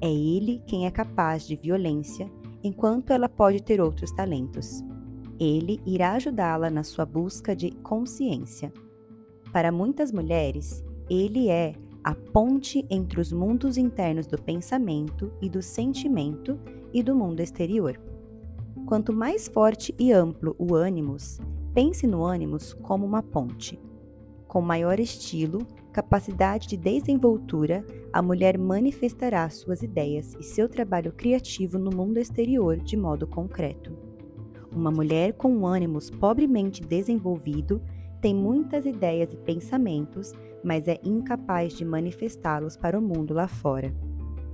É 0.00 0.11
ele 0.11 0.62
quem 0.66 0.87
é 0.87 0.90
capaz 0.90 1.47
de 1.47 1.56
violência, 1.56 2.30
enquanto 2.64 3.12
ela 3.12 3.28
pode 3.28 3.62
ter 3.62 3.80
outros 3.80 4.11
talentos. 4.11 4.82
Ele 5.38 5.80
irá 5.87 6.12
ajudá-la 6.12 6.68
na 6.68 6.82
sua 6.82 7.06
busca 7.06 7.54
de 7.54 7.70
consciência. 7.70 8.73
Para 9.52 9.70
muitas 9.70 10.11
mulheres, 10.12 10.85
ele 11.09 11.49
é 11.49 11.75
a 12.02 12.14
ponte 12.14 12.85
entre 12.90 13.20
os 13.20 13.32
mundos 13.32 13.76
internos 13.76 14.26
do 14.26 14.40
pensamento 14.40 15.32
e 15.40 15.49
do 15.49 15.62
sentimento 15.62 16.59
e 16.92 17.02
do 17.02 17.14
mundo 17.14 17.40
exterior. 17.40 18.00
Quanto 18.87 19.12
mais 19.12 19.49
forte 19.49 19.94
e 19.99 20.12
amplo 20.12 20.56
o 20.59 20.75
ânimos, 20.75 21.38
pense 21.72 22.06
no 22.06 22.24
ânimos 22.24 22.72
como 22.74 23.06
uma 23.06 23.22
ponte. 23.22 23.80
Com 24.46 24.60
maior 24.60 24.98
estilo, 24.98 25.66
capacidade 25.92 26.66
de 26.66 26.76
desenvoltura, 26.76 27.84
a 28.12 28.20
mulher 28.20 28.58
manifestará 28.58 29.48
suas 29.48 29.82
ideias 29.82 30.34
e 30.40 30.42
seu 30.42 30.68
trabalho 30.68 31.12
criativo 31.12 31.78
no 31.78 31.90
mundo 31.90 32.18
exterior 32.18 32.76
de 32.76 32.96
modo 32.96 33.26
concreto. 33.26 33.96
Uma 34.74 34.90
mulher 34.90 35.34
com 35.34 35.52
um 35.52 35.66
ânimos 35.66 36.10
pobremente 36.10 36.82
desenvolvido 36.82 37.80
tem 38.20 38.34
muitas 38.34 38.84
ideias 38.84 39.32
e 39.32 39.36
pensamentos, 39.36 40.32
mas 40.62 40.86
é 40.86 40.98
incapaz 41.02 41.72
de 41.72 41.84
manifestá-los 41.84 42.76
para 42.76 42.98
o 42.98 43.02
mundo 43.02 43.32
lá 43.32 43.48
fora. 43.48 43.94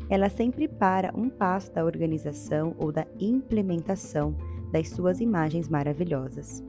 Ela 0.08 0.28
sempre 0.28 0.68
para 0.68 1.12
um 1.16 1.28
passo 1.28 1.73
da 1.73 1.85
organização 1.85 2.75
ou 2.78 2.92
da 2.92 3.06
implementação 3.18 4.37
das 4.70 4.90
suas 4.90 5.20
imagens 5.20 5.68
maravilhosas. 5.68 6.62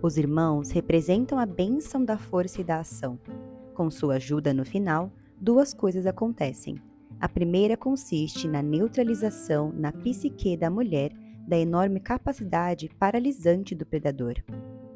Os 0.00 0.16
irmãos 0.16 0.70
representam 0.70 1.40
a 1.40 1.46
bênção 1.46 2.04
da 2.04 2.16
força 2.16 2.60
e 2.60 2.64
da 2.64 2.78
ação. 2.78 3.18
Com 3.74 3.90
sua 3.90 4.14
ajuda 4.14 4.54
no 4.54 4.64
final, 4.64 5.10
duas 5.40 5.74
coisas 5.74 6.06
acontecem. 6.06 6.80
A 7.20 7.28
primeira 7.28 7.76
consiste 7.76 8.46
na 8.46 8.62
neutralização 8.62 9.72
na 9.76 9.90
psique 9.90 10.56
da 10.56 10.70
mulher 10.70 11.10
da 11.48 11.58
enorme 11.58 11.98
capacidade 11.98 12.88
paralisante 12.96 13.74
do 13.74 13.84
predador. 13.84 14.34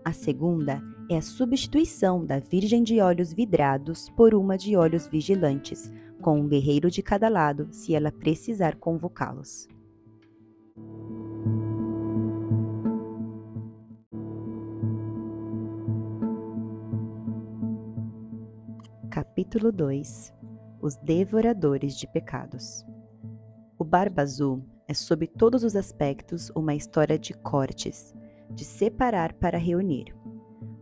A 0.05 0.13
segunda 0.13 0.81
é 1.11 1.17
a 1.17 1.23
substituição 1.23 2.25
da 2.25 2.39
Virgem 2.39 2.85
de 2.85 3.01
Olhos 3.01 3.33
Vidrados 3.33 4.09
por 4.11 4.35
uma 4.35 4.57
de 4.57 4.77
Olhos 4.77 5.09
Vigilantes, 5.09 5.91
com 6.21 6.39
um 6.39 6.47
guerreiro 6.47 6.89
de 6.89 7.03
cada 7.03 7.29
lado 7.29 7.67
se 7.73 7.93
ela 7.93 8.13
precisar 8.13 8.77
convocá-los. 8.77 9.67
Capítulo 19.13 19.71
2 19.71 20.33
Os 20.81 20.97
Devoradores 20.97 21.99
de 21.99 22.07
Pecados 22.07 22.83
O 23.79 23.85
Barba 23.85 24.23
Azul 24.23 24.65
é, 24.89 24.95
sob 24.95 25.27
todos 25.27 25.63
os 25.65 25.77
aspectos, 25.77 26.51
uma 26.57 26.75
história 26.75 27.19
de 27.19 27.35
cortes, 27.35 28.15
de 28.49 28.65
separar 28.65 29.35
para 29.35 29.59
reunir. 29.59 30.17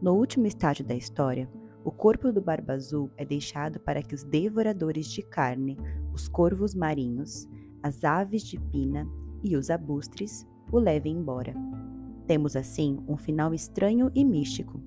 No 0.01 0.13
último 0.15 0.47
estágio 0.47 0.85
da 0.85 0.95
história, 0.95 1.51
o 1.85 1.91
corpo 1.91 2.31
do 2.31 2.41
Barba 2.41 2.75
Azul 2.75 3.11
é 3.17 3.25
deixado 3.25 3.81
para 3.81 4.01
que 4.01 4.15
os 4.15 4.23
devoradores 4.23 5.11
de 5.11 5.23
carne, 5.23 5.77
os 6.15 6.29
corvos 6.29 6.73
marinhos, 6.73 7.49
as 7.83 8.05
aves 8.05 8.45
de 8.45 8.61
pina 8.61 9.09
e 9.43 9.57
os 9.57 9.71
abustres 9.71 10.47
o 10.71 10.79
levem 10.79 11.17
embora. 11.17 11.53
Temos 12.29 12.55
assim 12.55 13.03
um 13.09 13.17
final 13.17 13.53
estranho 13.53 14.09
e 14.15 14.25
místico. 14.25 14.81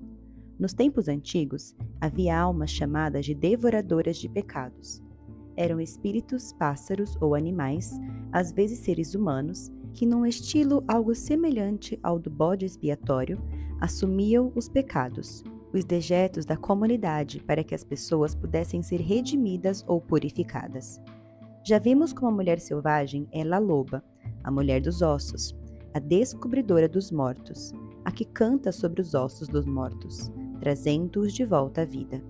Nos 0.58 0.72
tempos 0.72 1.08
antigos, 1.08 1.74
havia 2.00 2.38
almas 2.38 2.70
chamadas 2.70 3.26
de 3.26 3.34
devoradoras 3.34 4.16
de 4.16 4.28
pecados. 4.28 5.02
Eram 5.56 5.80
espíritos, 5.80 6.52
pássaros 6.52 7.16
ou 7.20 7.34
animais, 7.34 7.92
às 8.32 8.52
vezes 8.52 8.78
seres 8.78 9.14
humanos, 9.14 9.72
que, 9.92 10.06
num 10.06 10.24
estilo 10.24 10.84
algo 10.86 11.14
semelhante 11.14 11.98
ao 12.02 12.18
do 12.18 12.30
bode 12.30 12.64
expiatório, 12.64 13.40
assumiam 13.80 14.52
os 14.54 14.68
pecados, 14.68 15.42
os 15.72 15.84
dejetos 15.84 16.44
da 16.44 16.56
comunidade 16.56 17.40
para 17.40 17.64
que 17.64 17.74
as 17.74 17.82
pessoas 17.82 18.34
pudessem 18.34 18.82
ser 18.82 19.00
redimidas 19.00 19.84
ou 19.88 20.00
purificadas. 20.00 21.00
Já 21.64 21.78
vimos 21.78 22.12
como 22.12 22.28
a 22.28 22.34
mulher 22.34 22.60
selvagem 22.60 23.26
é 23.32 23.42
La 23.42 23.58
Loba, 23.58 24.04
a 24.42 24.50
mulher 24.50 24.80
dos 24.80 25.02
ossos, 25.02 25.56
a 25.92 25.98
descobridora 25.98 26.88
dos 26.88 27.10
mortos, 27.10 27.72
a 28.04 28.12
que 28.12 28.24
canta 28.24 28.70
sobre 28.70 29.00
os 29.00 29.14
ossos 29.14 29.48
dos 29.48 29.64
mortos, 29.64 30.30
trazendo-os 30.64 31.34
de 31.34 31.44
volta 31.44 31.82
à 31.82 31.84
vida. 31.84 32.22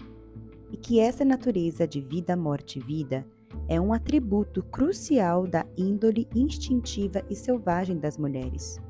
E 0.73 0.77
que 0.77 0.99
essa 0.99 1.25
natureza 1.25 1.87
de 1.87 2.01
vida, 2.01 2.37
morte 2.37 2.81
e 2.81 2.83
vida 2.83 3.25
é 3.69 3.81
um 3.81 3.93
atributo 3.93 4.61
crucial 4.61 5.47
da 5.47 5.65
índole 5.79 6.27
instintiva 6.35 7.23
e 7.31 7.37
selvagem 7.37 7.97
das 7.97 8.19
mulheres. 8.19 8.81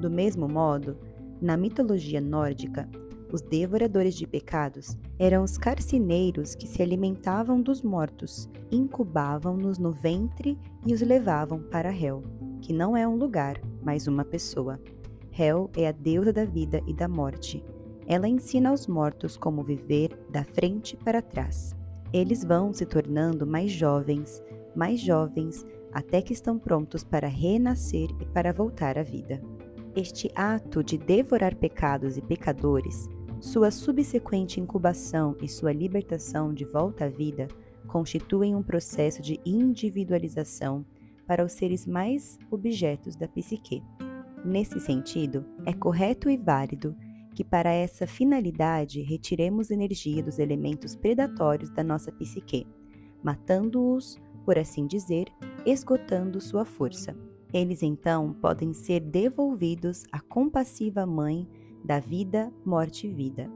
Do 0.00 0.10
mesmo 0.10 0.48
modo, 0.48 0.98
na 1.40 1.56
mitologia 1.56 2.20
nórdica, 2.20 2.90
os 3.32 3.40
devoradores 3.40 4.16
de 4.16 4.26
pecados 4.26 4.98
eram 5.16 5.44
os 5.44 5.56
carcineiros 5.56 6.56
que 6.56 6.66
se 6.66 6.82
alimentavam 6.82 7.62
dos 7.62 7.82
mortos, 7.82 8.50
incubavam-nos 8.68 9.78
no 9.78 9.92
ventre 9.92 10.58
e 10.84 10.92
os 10.92 11.00
levavam 11.00 11.62
para 11.62 11.96
Hel, 11.96 12.24
que 12.60 12.72
não 12.72 12.96
é 12.96 13.06
um 13.06 13.14
lugar, 13.14 13.60
mas 13.80 14.08
uma 14.08 14.24
pessoa. 14.24 14.80
Hel 15.38 15.70
é 15.76 15.86
a 15.86 15.92
deusa 15.92 16.32
da 16.32 16.44
vida 16.44 16.82
e 16.84 16.92
da 16.92 17.06
morte. 17.06 17.64
Ela 18.06 18.28
ensina 18.28 18.70
aos 18.70 18.86
mortos 18.86 19.36
como 19.36 19.62
viver 19.62 20.18
da 20.30 20.44
frente 20.44 20.96
para 20.96 21.22
trás. 21.22 21.74
Eles 22.12 22.44
vão 22.44 22.72
se 22.72 22.84
tornando 22.84 23.46
mais 23.46 23.70
jovens, 23.70 24.42
mais 24.74 25.00
jovens, 25.00 25.64
até 25.92 26.20
que 26.20 26.32
estão 26.32 26.58
prontos 26.58 27.04
para 27.04 27.28
renascer 27.28 28.08
e 28.20 28.26
para 28.26 28.52
voltar 28.52 28.98
à 28.98 29.02
vida. 29.02 29.40
Este 29.94 30.30
ato 30.34 30.82
de 30.82 30.96
devorar 30.96 31.54
pecados 31.54 32.16
e 32.16 32.22
pecadores, 32.22 33.08
sua 33.40 33.70
subsequente 33.70 34.60
incubação 34.60 35.36
e 35.42 35.48
sua 35.48 35.72
libertação 35.72 36.54
de 36.54 36.64
volta 36.64 37.06
à 37.06 37.08
vida 37.08 37.48
constituem 37.86 38.54
um 38.54 38.62
processo 38.62 39.20
de 39.20 39.38
individualização 39.44 40.84
para 41.26 41.44
os 41.44 41.52
seres 41.52 41.86
mais 41.86 42.38
objetos 42.50 43.16
da 43.16 43.28
psique. 43.28 43.82
Nesse 44.44 44.80
sentido, 44.80 45.44
é 45.66 45.72
correto 45.72 46.30
e 46.30 46.36
válido 46.36 46.96
que, 47.34 47.44
para 47.44 47.70
essa 47.70 48.06
finalidade, 48.06 49.02
retiremos 49.02 49.70
energia 49.70 50.22
dos 50.22 50.38
elementos 50.38 50.94
predatórios 50.94 51.70
da 51.70 51.82
nossa 51.82 52.12
psique, 52.12 52.66
matando-os, 53.22 54.20
por 54.44 54.58
assim 54.58 54.86
dizer, 54.86 55.26
esgotando 55.64 56.40
sua 56.40 56.64
força. 56.64 57.16
Eles 57.52 57.82
então 57.82 58.32
podem 58.34 58.72
ser 58.72 59.00
devolvidos 59.00 60.04
à 60.10 60.20
compassiva 60.20 61.04
mãe 61.06 61.48
da 61.84 62.00
vida, 62.00 62.52
morte 62.64 63.06
e 63.06 63.12
vida, 63.12 63.50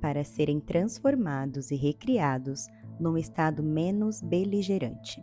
para 0.00 0.24
serem 0.24 0.60
transformados 0.60 1.70
e 1.70 1.76
recriados 1.76 2.66
num 2.98 3.16
estado 3.16 3.62
menos 3.62 4.20
beligerante. 4.20 5.22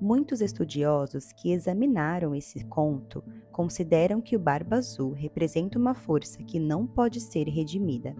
Muitos 0.00 0.40
estudiosos 0.40 1.30
que 1.30 1.52
examinaram 1.52 2.34
esse 2.34 2.64
conto 2.64 3.22
consideram 3.52 4.18
que 4.22 4.34
o 4.34 4.38
Barba 4.38 4.76
Azul 4.76 5.12
representa 5.12 5.78
uma 5.78 5.94
força 5.94 6.42
que 6.42 6.58
não 6.58 6.86
pode 6.86 7.20
ser 7.20 7.46
redimida. 7.48 8.16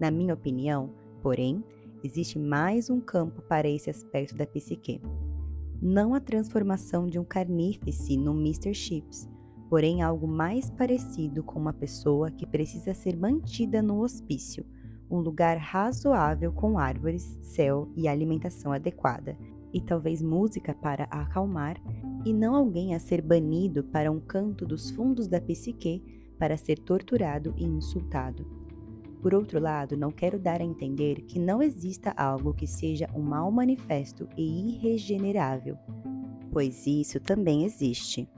Na 0.00 0.10
minha 0.10 0.34
opinião, 0.34 0.92
porém, 1.22 1.62
existe 2.02 2.40
mais 2.40 2.90
um 2.90 3.00
campo 3.00 3.40
para 3.42 3.68
esse 3.68 3.88
aspecto 3.88 4.34
da 4.34 4.44
psique. 4.44 5.00
Não 5.80 6.12
a 6.12 6.18
transformação 6.18 7.06
de 7.06 7.20
um 7.20 7.24
carnífice 7.24 8.16
no 8.16 8.32
Mr. 8.32 8.74
Chips, 8.74 9.28
porém 9.70 10.02
algo 10.02 10.26
mais 10.26 10.70
parecido 10.70 11.44
com 11.44 11.60
uma 11.60 11.72
pessoa 11.72 12.32
que 12.32 12.46
precisa 12.46 12.94
ser 12.94 13.16
mantida 13.16 13.80
no 13.80 14.02
hospício, 14.02 14.66
um 15.08 15.20
lugar 15.20 15.56
razoável 15.56 16.52
com 16.52 16.80
árvores, 16.80 17.38
céu 17.40 17.88
e 17.94 18.08
alimentação 18.08 18.72
adequada, 18.72 19.36
e 19.72 19.80
talvez 19.80 20.20
música 20.20 20.74
para 20.74 21.04
acalmar, 21.04 21.80
e 22.24 22.32
não 22.32 22.54
alguém 22.54 22.94
a 22.94 22.98
ser 22.98 23.20
banido 23.20 23.84
para 23.84 24.10
um 24.10 24.20
canto 24.20 24.66
dos 24.66 24.90
fundos 24.90 25.26
da 25.26 25.40
psique 25.40 26.02
para 26.38 26.56
ser 26.56 26.78
torturado 26.78 27.54
e 27.56 27.64
insultado. 27.64 28.44
Por 29.20 29.34
outro 29.34 29.60
lado, 29.60 29.96
não 29.96 30.10
quero 30.10 30.38
dar 30.38 30.60
a 30.60 30.64
entender 30.64 31.22
que 31.22 31.38
não 31.38 31.62
exista 31.62 32.12
algo 32.16 32.52
que 32.52 32.66
seja 32.66 33.08
um 33.14 33.22
mal 33.22 33.50
manifesto 33.52 34.28
e 34.36 34.74
irregenerável, 34.74 35.78
pois 36.50 36.86
isso 36.86 37.20
também 37.20 37.64
existe. 37.64 38.28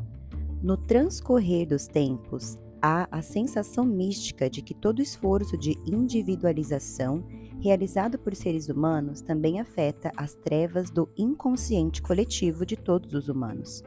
No 0.62 0.76
transcorrer 0.76 1.67
dos 1.67 1.87
tempos, 1.87 2.59
há 2.83 3.09
a 3.11 3.23
sensação 3.23 3.87
mística 3.87 4.50
de 4.50 4.61
que 4.61 4.75
todo 4.75 5.00
esforço 5.00 5.57
de 5.57 5.75
individualização 5.87 7.25
realizado 7.64 8.18
por 8.18 8.35
seres 8.35 8.68
humanos 8.68 9.23
também 9.23 9.59
afeta 9.59 10.12
as 10.18 10.35
trevas 10.35 10.90
do 10.90 11.09
inconsciente 11.16 12.02
coletivo 12.02 12.66
de 12.66 12.76
todos 12.76 13.14
os 13.14 13.30
humanos, 13.30 13.83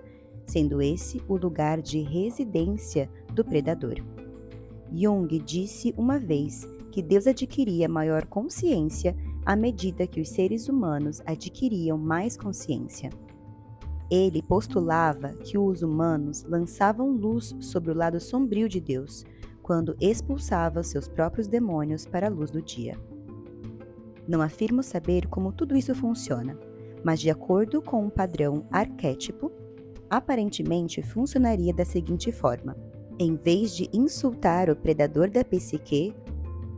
sendo 0.47 0.81
esse 0.81 1.21
o 1.27 1.37
lugar 1.37 1.79
de 1.79 1.99
residência 1.99 3.07
do 3.31 3.45
predador. 3.45 3.97
Jung 4.91 5.27
disse 5.45 5.93
uma 5.95 6.17
vez 6.17 6.67
que 6.91 7.03
Deus 7.03 7.27
adquiria 7.27 7.87
maior 7.87 8.25
consciência 8.25 9.15
à 9.45 9.55
medida 9.55 10.07
que 10.07 10.21
os 10.21 10.29
seres 10.29 10.67
humanos 10.67 11.21
adquiriam 11.23 11.99
mais 11.99 12.35
consciência. 12.35 13.11
Ele 14.09 14.41
postulava 14.41 15.33
que 15.33 15.55
os 15.55 15.83
humanos 15.83 16.43
lançavam 16.45 17.11
luz 17.11 17.55
sobre 17.59 17.91
o 17.91 17.95
lado 17.95 18.19
sombrio 18.19 18.67
de 18.67 18.81
Deus 18.81 19.23
quando 19.61 19.95
expulsavam 20.01 20.81
seus 20.81 21.07
próprios 21.07 21.47
demônios 21.47 22.07
para 22.07 22.25
a 22.25 22.29
luz 22.31 22.49
do 22.49 22.61
dia. 22.61 22.97
Não 24.27 24.41
afirmo 24.41 24.83
saber 24.83 25.27
como 25.27 25.53
tudo 25.53 25.75
isso 25.75 25.95
funciona, 25.95 26.57
mas 27.03 27.19
de 27.19 27.29
acordo 27.29 27.81
com 27.81 28.03
um 28.03 28.09
padrão 28.09 28.65
arquétipo, 28.71 29.51
aparentemente 30.09 31.01
funcionaria 31.01 31.73
da 31.73 31.85
seguinte 31.85 32.31
forma: 32.31 32.75
em 33.17 33.35
vez 33.35 33.75
de 33.75 33.89
insultar 33.93 34.69
o 34.69 34.75
predador 34.75 35.29
da 35.29 35.43
psique, 35.43 36.13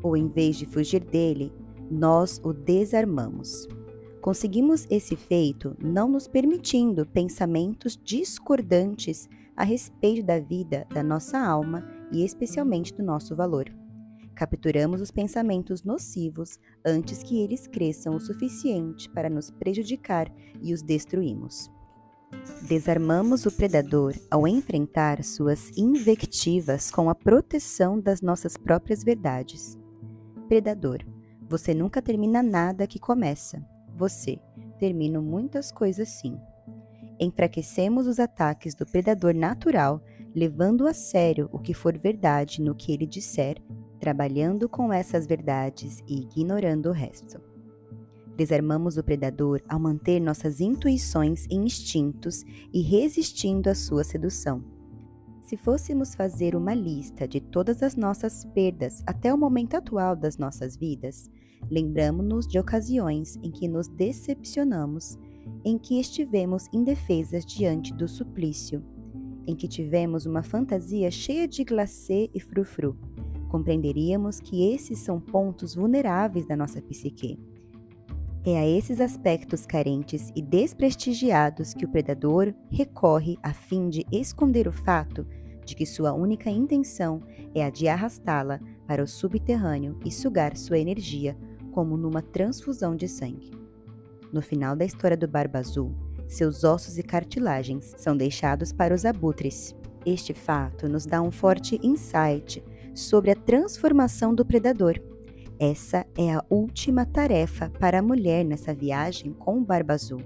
ou 0.04 0.16
em 0.16 0.28
vez 0.28 0.58
de 0.58 0.66
fugir 0.66 1.04
dele, 1.04 1.52
nós 1.90 2.40
o 2.44 2.54
desarmamos. 2.54 3.68
Conseguimos 4.22 4.86
esse 4.90 5.16
feito 5.16 5.76
não 5.82 6.10
nos 6.10 6.28
permitindo 6.28 7.06
pensamentos 7.06 7.98
discordantes 8.02 9.28
a 9.56 9.64
respeito 9.64 10.26
da 10.26 10.40
vida, 10.40 10.86
da 10.94 11.02
nossa 11.02 11.40
alma 11.40 11.86
e 12.12 12.24
especialmente 12.24 12.94
do 12.94 13.04
nosso 13.04 13.36
valor. 13.36 13.66
Capturamos 14.40 15.02
os 15.02 15.12
pensamentos 15.12 15.84
nocivos 15.84 16.58
antes 16.86 17.22
que 17.22 17.42
eles 17.42 17.68
cresçam 17.68 18.16
o 18.16 18.22
suficiente 18.22 19.10
para 19.10 19.30
nos 19.30 19.52
prejudicar 19.52 20.32
e 20.62 20.74
os 20.74 20.82
destruímos. 20.82 21.70
Desarmamos 22.62 23.46
o 23.46 23.52
predador 23.52 24.16
ao 24.32 24.48
enfrentar 24.48 25.22
suas 25.26 25.78
invectivas 25.78 26.90
com 26.90 27.10
a 27.10 27.16
proteção 27.16 28.00
das 28.00 28.22
nossas 28.22 28.56
próprias 28.56 29.04
verdades. 29.04 29.78
Predador, 30.48 31.00
você 31.50 31.74
nunca 31.74 32.02
termina 32.02 32.42
nada 32.42 32.88
que 32.88 32.98
começa 32.98 33.62
você. 33.94 34.40
Termino 34.80 35.22
muitas 35.22 35.70
coisas 35.70 36.08
sim. 36.08 36.40
Enfraquecemos 37.20 38.08
os 38.08 38.22
ataques 38.22 38.74
do 38.74 38.86
predador 38.86 39.36
natural, 39.36 40.02
levando 40.34 40.88
a 40.88 40.94
sério 40.94 41.50
o 41.52 41.60
que 41.60 41.74
for 41.74 41.98
verdade 41.98 42.62
no 42.62 42.74
que 42.74 42.94
ele 42.94 43.06
disser, 43.06 43.62
trabalhando 44.00 44.70
com 44.70 44.92
essas 44.92 45.28
verdades 45.28 46.04
e 46.08 46.22
ignorando 46.22 46.90
o 46.90 46.92
resto. 46.92 47.40
Desarmamos 48.36 48.98
o 48.98 49.04
predador 49.04 49.62
ao 49.68 49.80
manter 49.80 50.20
nossas 50.20 50.62
intuições 50.62 51.46
e 51.50 51.56
instintos 51.56 52.44
e 52.74 52.82
resistindo 52.82 53.68
à 53.68 53.76
sua 53.76 54.04
sedução. 54.04 54.64
Se 55.42 55.58
fôssemos 55.58 56.16
fazer 56.16 56.56
uma 56.56 56.74
lista 56.74 57.28
de 57.28 57.42
todas 57.42 57.84
as 57.84 57.96
nossas 57.96 58.46
perdas 58.46 59.04
até 59.06 59.34
o 59.34 59.38
momento 59.38 59.76
atual 59.76 60.16
das 60.16 60.38
nossas 60.38 60.78
vidas, 60.78 61.30
Lembramos-nos 61.70 62.48
de 62.48 62.60
ocasiões 62.60 63.38
em 63.44 63.52
que 63.52 63.68
nos 63.68 63.88
decepcionamos, 63.88 65.18
em 65.66 65.78
que 65.78 66.00
estivemos 66.00 66.68
indefesas 66.72 67.46
diante 67.46 67.94
do 67.94 68.08
suplício, 68.08 68.84
em 69.46 69.56
que 69.56 69.68
tivemos 69.68 70.26
uma 70.26 70.44
fantasia 70.44 71.10
cheia 71.12 71.48
de 71.48 71.64
glacê 71.64 72.30
e 72.34 72.40
frufru. 72.40 72.96
Compreenderíamos 73.50 74.40
que 74.40 74.72
esses 74.74 75.00
são 75.00 75.20
pontos 75.20 75.76
vulneráveis 75.76 76.48
da 76.48 76.56
nossa 76.56 76.82
psique. 76.82 77.38
É 78.46 78.58
a 78.58 78.66
esses 78.66 79.02
aspectos 79.02 79.66
carentes 79.66 80.32
e 80.36 80.42
desprestigiados 80.42 81.74
que 81.74 81.84
o 81.84 81.90
predador 81.90 82.54
recorre 82.72 83.38
a 83.44 83.52
fim 83.52 83.90
de 83.90 84.06
esconder 84.12 84.68
o 84.68 84.72
fato 84.72 85.28
de 85.66 85.76
que 85.76 85.86
sua 85.86 86.14
única 86.14 86.50
intenção 86.50 87.22
é 87.54 87.66
a 87.66 87.70
de 87.70 87.88
arrastá-la 87.88 88.60
para 88.88 89.04
o 89.04 89.08
subterrâneo 89.08 90.00
e 90.06 90.12
sugar 90.12 90.56
sua 90.56 90.80
energia 90.80 91.38
como 91.72 91.98
numa 91.98 92.22
transfusão 92.22 92.96
de 92.96 93.08
sangue. 93.08 93.52
No 94.32 94.42
final 94.42 94.76
da 94.76 94.86
história 94.86 95.18
do 95.18 95.28
Barba 95.28 95.60
Azul, 95.60 95.94
seus 96.28 96.64
ossos 96.64 96.98
e 96.98 97.04
cartilagens 97.04 97.94
são 97.98 98.16
deixados 98.16 98.72
para 98.72 98.94
os 98.94 99.06
abutres. 99.06 99.76
Este 100.06 100.34
fato 100.34 100.88
nos 100.88 101.06
dá 101.06 101.22
um 101.22 101.32
forte 101.32 101.80
insight 101.84 102.64
sobre 102.94 103.32
a 103.32 103.36
transformação 103.36 104.34
do 104.34 104.46
predador. 104.46 105.00
Essa 105.60 106.06
é 106.18 106.34
a 106.34 106.44
última 106.50 107.06
tarefa 107.06 107.70
para 107.80 108.00
a 108.00 108.02
mulher 108.02 108.46
nessa 108.46 108.74
viagem 108.74 109.34
com 109.34 109.58
o 109.58 109.64
Barba 109.64 109.94
Azul, 109.94 110.22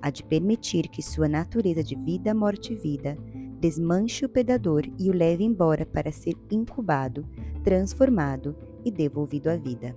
a 0.00 0.10
de 0.10 0.24
permitir 0.24 0.88
que 0.88 1.02
sua 1.02 1.28
natureza 1.28 1.82
de 1.82 1.94
vida, 1.94 2.34
morte 2.34 2.72
e 2.72 2.76
vida 2.76 3.18
desmanche 3.60 4.24
o 4.24 4.28
predador 4.28 4.84
e 4.98 5.10
o 5.10 5.14
leve 5.14 5.44
embora 5.44 5.84
para 5.84 6.12
ser 6.12 6.34
incubado, 6.50 7.26
transformado 7.62 8.56
e 8.84 8.90
devolvido 8.90 9.50
à 9.50 9.56
vida. 9.56 9.96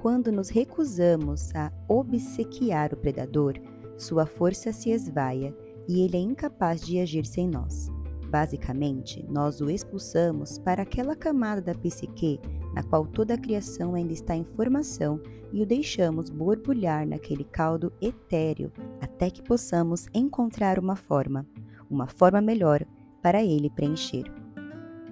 Quando 0.00 0.32
nos 0.32 0.48
recusamos 0.48 1.54
a 1.54 1.72
obsequiar 1.88 2.92
o 2.92 2.96
predador, 2.96 3.54
sua 3.96 4.26
força 4.26 4.72
se 4.72 4.90
esvaia 4.90 5.54
e 5.86 6.02
ele 6.02 6.16
é 6.16 6.20
incapaz 6.20 6.80
de 6.80 6.98
agir 6.98 7.26
sem 7.26 7.48
nós. 7.48 7.90
Basicamente, 8.30 9.26
nós 9.28 9.60
o 9.60 9.68
expulsamos 9.68 10.58
para 10.58 10.82
aquela 10.82 11.16
camada 11.16 11.60
da 11.60 11.74
psique 11.74 12.40
na 12.72 12.82
qual 12.82 13.04
toda 13.04 13.34
a 13.34 13.38
criação 13.38 13.94
ainda 13.94 14.12
está 14.12 14.36
em 14.36 14.44
formação 14.44 15.20
e 15.52 15.60
o 15.60 15.66
deixamos 15.66 16.30
borbulhar 16.30 17.04
naquele 17.06 17.42
caldo 17.42 17.92
etéreo 18.00 18.72
até 19.00 19.30
que 19.30 19.42
possamos 19.42 20.06
encontrar 20.14 20.78
uma 20.78 20.94
forma, 20.94 21.44
uma 21.90 22.06
forma 22.06 22.40
melhor 22.40 22.86
para 23.20 23.42
ele 23.42 23.68
preencher. 23.68 24.24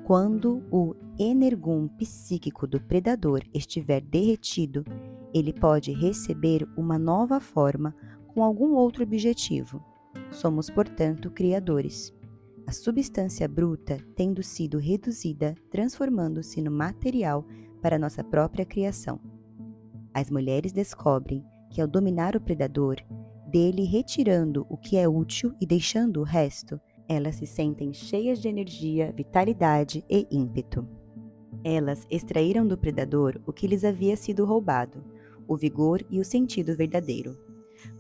Quando 0.05 0.63
o 0.71 0.95
energum 1.19 1.89
psíquico 1.89 2.69
do 2.69 2.81
predador 2.81 3.43
estiver 3.53 4.01
derretido, 4.01 4.85
ele 5.35 5.53
pode 5.53 5.93
receber 5.93 6.67
uma 6.77 6.99
nova 6.99 7.41
forma 7.41 7.95
com 8.29 8.45
algum 8.45 8.75
outro 8.75 9.03
objetivo. 9.03 9.85
Somos, 10.31 10.71
portanto, 10.71 11.31
criadores. 11.31 12.15
A 12.69 12.71
substância 12.71 13.49
bruta 13.49 13.97
tendo 14.15 14.43
sido 14.43 14.77
reduzida, 14.77 15.55
transformando-se 15.71 16.61
no 16.61 16.71
material 16.71 17.43
para 17.81 17.99
nossa 17.99 18.23
própria 18.23 18.67
criação. 18.67 19.19
As 20.13 20.31
mulheres 20.31 20.71
descobrem 20.71 21.43
que, 21.71 21.81
ao 21.81 21.89
dominar 21.89 22.37
o 22.37 22.41
predador, 22.43 22.97
dele 23.51 23.85
retirando 23.85 24.67
o 24.69 24.77
que 24.77 24.99
é 24.99 25.09
útil 25.09 25.55
e 25.59 25.65
deixando 25.65 26.21
o 26.21 26.25
resto, 26.25 26.79
elas 27.09 27.37
se 27.37 27.47
sentem 27.47 27.91
cheias 27.95 28.39
de 28.39 28.49
energia, 28.49 29.15
vitalidade 29.17 30.05
e 30.07 30.27
ímpeto. 30.31 30.87
Elas 31.65 32.07
extraíram 32.11 32.67
do 32.67 32.77
predador 32.77 33.41
o 33.47 33.53
que 33.53 33.67
lhes 33.67 33.83
havia 33.83 34.15
sido 34.15 34.45
roubado, 34.45 35.03
o 35.49 35.57
vigor 35.57 36.05
e 36.11 36.21
o 36.21 36.25
sentido 36.25 36.77
verdadeiro. 36.77 37.48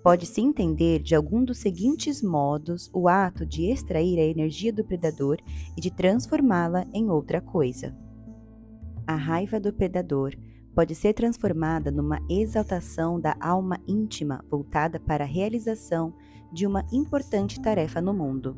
Pode-se 0.03 0.41
entender 0.41 1.01
de 1.01 1.15
algum 1.15 1.45
dos 1.45 1.59
seguintes 1.59 2.23
modos 2.23 2.91
o 2.93 3.09
ato 3.09 3.45
de 3.45 3.71
extrair 3.71 4.19
a 4.19 4.25
energia 4.25 4.73
do 4.73 4.85
predador 4.85 5.39
e 5.77 5.81
de 5.81 5.91
transformá-la 5.91 6.87
em 6.93 7.11
outra 7.11 7.41
coisa. 7.41 7.97
A 9.07 9.15
raiva 9.15 9.59
do 9.59 9.73
predador 9.73 10.35
pode 10.75 10.95
ser 10.95 11.13
transformada 11.13 11.91
numa 11.91 12.21
exaltação 12.31 13.21
da 13.21 13.37
alma 13.41 13.81
íntima 13.89 14.45
voltada 14.49 15.01
para 15.01 15.25
a 15.25 15.27
realização 15.27 16.15
de 16.53 16.67
uma 16.67 16.85
importante 16.93 17.61
tarefa 17.61 18.01
no 18.01 18.15
mundo. 18.15 18.57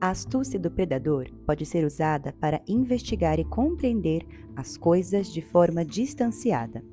A 0.00 0.10
astúcia 0.10 0.60
do 0.60 0.70
predador 0.70 1.30
pode 1.46 1.64
ser 1.64 1.84
usada 1.84 2.32
para 2.34 2.62
investigar 2.68 3.38
e 3.40 3.44
compreender 3.44 4.26
as 4.54 4.76
coisas 4.76 5.32
de 5.32 5.40
forma 5.40 5.84
distanciada. 5.84 6.84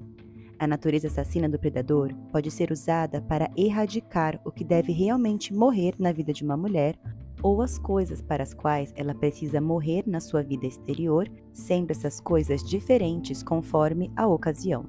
A 0.64 0.68
natureza 0.68 1.08
assassina 1.08 1.50
do 1.50 1.60
predador 1.60 2.16
pode 2.32 2.50
ser 2.50 2.72
usada 2.72 3.22
para 3.22 3.52
erradicar 3.54 4.40
o 4.46 4.50
que 4.50 4.64
deve 4.64 4.94
realmente 4.94 5.54
morrer 5.54 5.94
na 6.00 6.14
vida 6.14 6.32
de 6.32 6.42
uma 6.42 6.56
mulher 6.56 6.98
ou 7.42 7.62
as 7.62 7.78
coisas 7.78 8.22
para 8.22 8.44
as 8.44 8.54
quais 8.54 8.94
ela 8.96 9.14
precisa 9.14 9.60
morrer 9.60 10.06
na 10.08 10.22
sua 10.22 10.42
vida 10.42 10.66
exterior, 10.66 11.30
sendo 11.52 11.92
essas 11.92 12.22
coisas 12.22 12.64
diferentes 12.64 13.44
conforme 13.44 14.10
a 14.16 14.26
ocasião. 14.26 14.86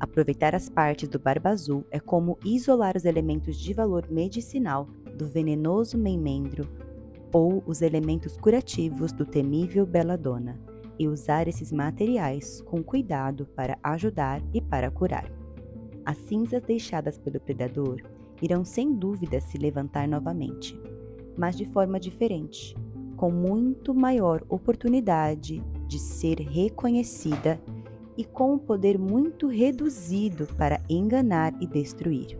Aproveitar 0.00 0.52
as 0.52 0.68
partes 0.68 1.08
do 1.08 1.20
barba 1.20 1.50
azul 1.50 1.86
é 1.92 2.00
como 2.00 2.36
isolar 2.44 2.96
os 2.96 3.04
elementos 3.04 3.56
de 3.56 3.72
valor 3.72 4.10
medicinal 4.10 4.88
do 5.16 5.28
venenoso 5.28 5.96
memendro 5.96 6.68
ou 7.32 7.62
os 7.68 7.82
elementos 7.82 8.36
curativos 8.36 9.12
do 9.12 9.24
temível 9.24 9.86
beladona 9.86 10.73
e 10.98 11.08
usar 11.08 11.48
esses 11.48 11.72
materiais 11.72 12.60
com 12.62 12.82
cuidado 12.82 13.46
para 13.54 13.78
ajudar 13.82 14.42
e 14.52 14.60
para 14.60 14.90
curar. 14.90 15.30
As 16.04 16.18
cinzas 16.18 16.62
deixadas 16.62 17.18
pelo 17.18 17.40
predador 17.40 18.02
irão 18.42 18.64
sem 18.64 18.94
dúvida 18.94 19.40
se 19.40 19.58
levantar 19.58 20.06
novamente 20.06 20.78
mas 21.36 21.56
de 21.56 21.64
forma 21.64 21.98
diferente, 21.98 22.76
com 23.16 23.30
muito 23.30 23.94
maior 23.94 24.42
oportunidade 24.48 25.62
de 25.86 25.98
ser 25.98 26.38
reconhecida 26.40 27.60
e 28.16 28.24
com 28.24 28.54
um 28.54 28.58
poder 28.58 28.98
muito 28.98 29.48
reduzido 29.48 30.46
para 30.56 30.80
enganar 30.88 31.52
e 31.60 31.66
destruir, 31.66 32.38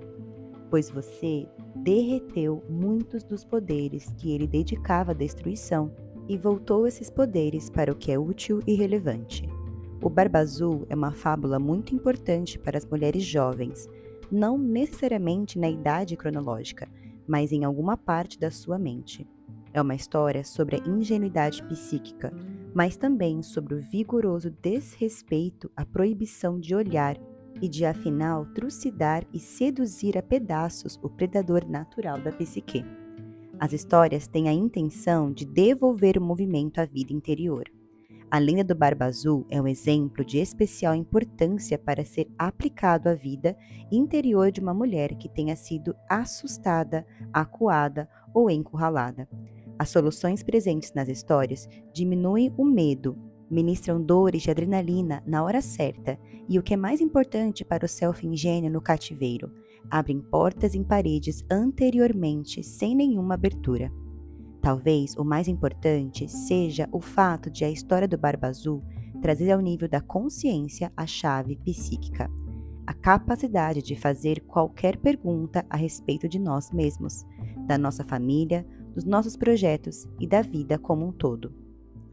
pois 0.71 0.89
você 0.89 1.47
derreteu 1.75 2.63
muitos 2.69 3.25
dos 3.25 3.45
poderes 3.45 4.13
que 4.17 4.33
ele 4.33 4.47
dedicava 4.47 5.11
à 5.11 5.15
destruição 5.15 5.91
e 6.29 6.37
voltou 6.37 6.87
esses 6.87 7.11
poderes 7.11 7.69
para 7.69 7.93
o 7.93 7.95
que 7.95 8.11
é 8.13 8.19
útil 8.19 8.61
e 8.67 8.75
relevante. 8.75 9.49
O 10.03 10.11
Barba 10.11 10.41
Azul 10.41 10.87
é 10.89 10.95
uma 10.95 11.13
fábula 11.13 11.59
muito 11.59 11.95
importante 11.95 12.59
para 12.59 12.77
as 12.77 12.85
mulheres 12.85 13.25
jovens, 13.25 13.89
não 14.31 14.59
necessariamente 14.59 15.59
na 15.59 15.69
idade 15.69 16.17
cronológica, 16.17 16.89
mas 17.27 17.53
em 17.53 17.65
alguma 17.65 17.97
parte 17.97 18.39
da 18.39 18.51
sua 18.51 18.79
mente. 18.79 19.27
É 19.73 19.81
uma 19.81 19.95
história 19.95 20.45
sobre 20.45 20.77
a 20.77 20.89
ingenuidade 20.89 21.63
psíquica, 21.65 22.33
mas 22.75 22.97
também 22.97 23.43
sobre 23.43 23.75
o 23.75 23.81
vigoroso 23.81 24.51
desrespeito 24.63 25.71
à 25.77 25.85
proibição 25.85 26.61
de 26.61 26.75
olhar 26.75 27.17
e 27.61 27.69
de 27.69 27.85
afinal 27.85 28.47
trucidar 28.47 29.25
e 29.33 29.39
seduzir 29.39 30.19
a 30.19 30.23
pedaços 30.23 30.99
o 31.03 31.09
predador 31.09 31.69
natural 31.69 32.21
da 32.21 32.31
psique. 32.31 32.85
As 33.65 33.73
histórias 33.73 34.27
têm 34.27 34.47
a 34.47 34.53
intenção 34.53 35.33
de 35.33 35.47
devolver 35.47 36.19
o 36.19 36.21
movimento 36.21 36.83
à 36.83 36.85
vida 36.85 37.15
interior. 37.15 37.65
A 38.31 38.39
lenda 38.39 38.63
do 38.63 38.75
Barba 38.75 39.07
Azul 39.07 39.47
é 39.49 39.59
um 39.59 39.67
exemplo 39.67 40.23
de 40.23 40.37
especial 40.37 40.95
importância 40.95 41.79
para 41.79 42.05
ser 42.05 42.29
aplicado 42.39 43.09
à 43.09 43.15
vida 43.15 43.57
interior 43.91 44.53
de 44.53 44.61
uma 44.61 44.75
mulher 44.75 45.15
que 45.15 45.31
tenha 45.31 45.57
sido 45.57 45.97
assustada, 46.11 47.07
acuada 47.33 48.07
ou 48.35 48.51
encurralada. 48.51 49.27
As 49.79 49.89
soluções 49.89 50.43
presentes 50.43 50.93
nas 50.93 51.09
histórias 51.09 51.67
diminuem 51.91 52.53
o 52.59 52.67
medo, 52.67 53.17
ministram 53.51 53.99
dores 53.99 54.43
de 54.43 54.51
adrenalina 54.51 55.23
na 55.27 55.43
hora 55.43 55.63
certa 55.63 56.19
e, 56.47 56.59
o 56.59 56.63
que 56.63 56.75
é 56.75 56.77
mais 56.77 57.01
importante 57.01 57.65
para 57.65 57.87
o 57.87 57.89
self-ingênio 57.89 58.71
no 58.71 58.83
cativeiro, 58.83 59.51
abrem 59.91 60.21
portas 60.21 60.75
em 60.75 60.83
paredes 60.83 61.45
anteriormente 61.51 62.63
sem 62.63 62.95
nenhuma 62.95 63.35
abertura. 63.35 63.93
Talvez 64.61 65.15
o 65.17 65.25
mais 65.25 65.47
importante 65.47 66.29
seja 66.29 66.89
o 66.91 67.01
fato 67.01 67.51
de 67.51 67.65
a 67.65 67.71
história 67.71 68.09
do 68.09 68.17
Barba 68.17 68.49
Azul 68.49 68.83
trazer 69.21 69.51
ao 69.51 69.61
nível 69.61 69.89
da 69.89 70.01
consciência 70.01 70.93
a 70.97 71.07
chave 71.07 71.57
psíquica, 71.57 72.31
a 72.87 72.93
capacidade 72.93 73.83
de 73.83 73.97
fazer 73.97 74.41
qualquer 74.41 74.97
pergunta 74.99 75.65
a 75.69 75.77
respeito 75.77 76.29
de 76.29 76.39
nós 76.39 76.71
mesmos, 76.71 77.25
da 77.67 77.79
nossa 77.79 78.05
família, 78.05 78.67
dos 78.95 79.05
nossos 79.05 79.37
projetos 79.37 80.07
e 80.21 80.27
da 80.27 80.43
vida 80.43 80.79
como 80.79 81.07
um 81.07 81.13
todo. 81.13 81.53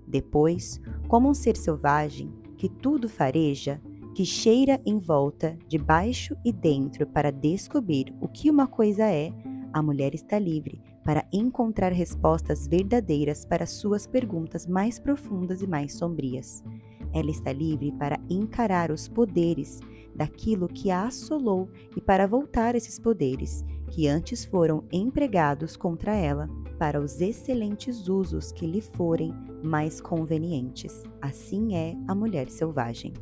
Depois, 0.08 0.82
como 1.08 1.30
um 1.30 1.34
ser 1.34 1.56
selvagem 1.56 2.34
que 2.58 2.68
tudo 2.68 3.08
fareja, 3.08 3.82
que 4.14 4.26
cheira 4.26 4.80
em 4.86 5.00
volta, 5.00 5.58
de 5.68 5.78
baixo 5.78 6.36
e 6.44 6.52
dentro 6.52 7.08
para 7.08 7.32
descobrir 7.32 8.14
o 8.20 8.28
que 8.28 8.50
uma 8.50 8.68
coisa 8.68 9.06
é, 9.06 9.32
a 9.74 9.82
mulher 9.82 10.14
está 10.14 10.38
livre 10.38 10.82
para 11.04 11.26
encontrar 11.32 11.92
respostas 11.92 12.68
verdadeiras 12.68 13.46
para 13.46 13.66
suas 13.66 14.06
perguntas 14.06 14.68
mais 14.68 15.00
profundas 15.00 15.62
e 15.62 15.68
mais 15.68 15.94
sombrias. 15.94 16.64
Ela 17.14 17.32
está 17.32 17.52
livre 17.52 17.92
para 17.94 18.20
encarar 18.30 18.92
os 18.92 19.08
poderes 19.08 19.80
daquilo 20.14 20.68
que 20.68 20.92
a 20.92 21.06
assolou 21.06 21.70
e 21.96 22.02
para 22.02 22.28
voltar 22.28 22.76
esses 22.76 23.00
poderes, 23.00 23.64
que 23.90 24.08
antes 24.08 24.46
foram 24.46 24.84
empregados 24.92 25.76
contra 25.76 26.16
ela, 26.16 26.50
para 26.78 27.00
os 27.00 27.22
excelentes 27.22 28.08
usos 28.08 28.52
que 28.52 28.66
lhe 28.66 28.82
forem 28.82 29.34
mais 29.64 30.02
convenientes. 30.02 31.04
Assim 31.22 31.76
é 31.76 31.96
a 32.08 32.16
mulher 32.16 32.50
selvagem. 32.50 33.14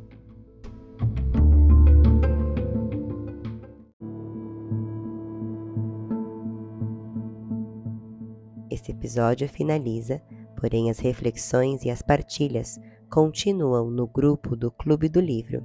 Este 8.80 8.92
episódio 8.92 9.46
finaliza, 9.46 10.22
porém 10.58 10.88
as 10.90 10.98
reflexões 10.98 11.84
e 11.84 11.90
as 11.90 12.00
partilhas 12.00 12.80
continuam 13.10 13.90
no 13.90 14.06
grupo 14.06 14.56
do 14.56 14.70
Clube 14.70 15.06
do 15.06 15.20
Livro. 15.20 15.62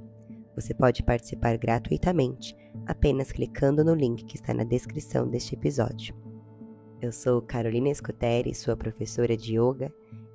Você 0.54 0.74
pode 0.74 1.02
participar 1.02 1.56
gratuitamente 1.56 2.54
apenas 2.84 3.32
clicando 3.32 3.82
no 3.82 3.94
link 3.94 4.22
que 4.26 4.36
está 4.36 4.52
na 4.52 4.64
descrição 4.64 5.26
deste 5.26 5.54
episódio. 5.54 6.14
Eu 7.00 7.10
sou 7.10 7.40
Carolina 7.40 7.88
Escuteri, 7.88 8.54
sua 8.54 8.76
professora 8.76 9.34
de 9.34 9.58
yoga 9.58 9.90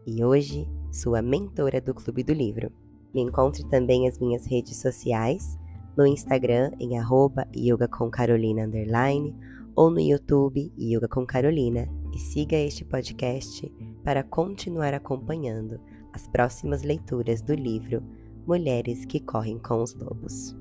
e 0.08 0.26
hoje 0.26 0.68
sua 0.92 1.22
mentora 1.22 1.80
do 1.80 1.94
Clube 1.94 2.24
do 2.24 2.34
Livro. 2.34 2.72
Me 3.14 3.22
encontre 3.22 3.64
também 3.70 4.08
as 4.08 4.18
minhas 4.18 4.48
redes 4.48 4.78
sociais, 4.78 5.56
no 5.96 6.08
Instagram 6.08 6.72
em 6.80 6.98
arroba 6.98 7.48
yoga 7.56 7.88
com 7.88 8.10
Carolina 8.10 8.64
underline, 8.64 9.36
ou 9.76 9.90
no 9.90 10.00
YouTube 10.00 10.72
Yoga 10.78 11.08
com 11.08 11.26
Carolina 11.26 11.88
e 12.14 12.20
siga 12.20 12.56
este 12.56 12.84
podcast 12.84 13.72
para 14.04 14.24
continuar 14.24 14.94
acompanhando 14.94 15.80
as 16.14 16.28
próximas 16.28 16.84
leituras 16.84 17.42
do 17.42 17.54
livro 17.54 18.04
Mulheres 18.46 19.06
que 19.06 19.20
Correm 19.20 19.58
com 19.60 19.82
os 19.82 19.94
Lobos. 19.94 20.56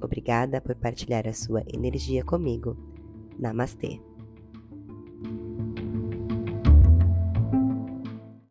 Obrigada 0.00 0.60
por 0.60 0.74
partilhar 0.74 1.26
a 1.28 1.32
sua 1.32 1.62
energia 1.72 2.24
comigo. 2.24 2.76
Namastê! 3.38 4.00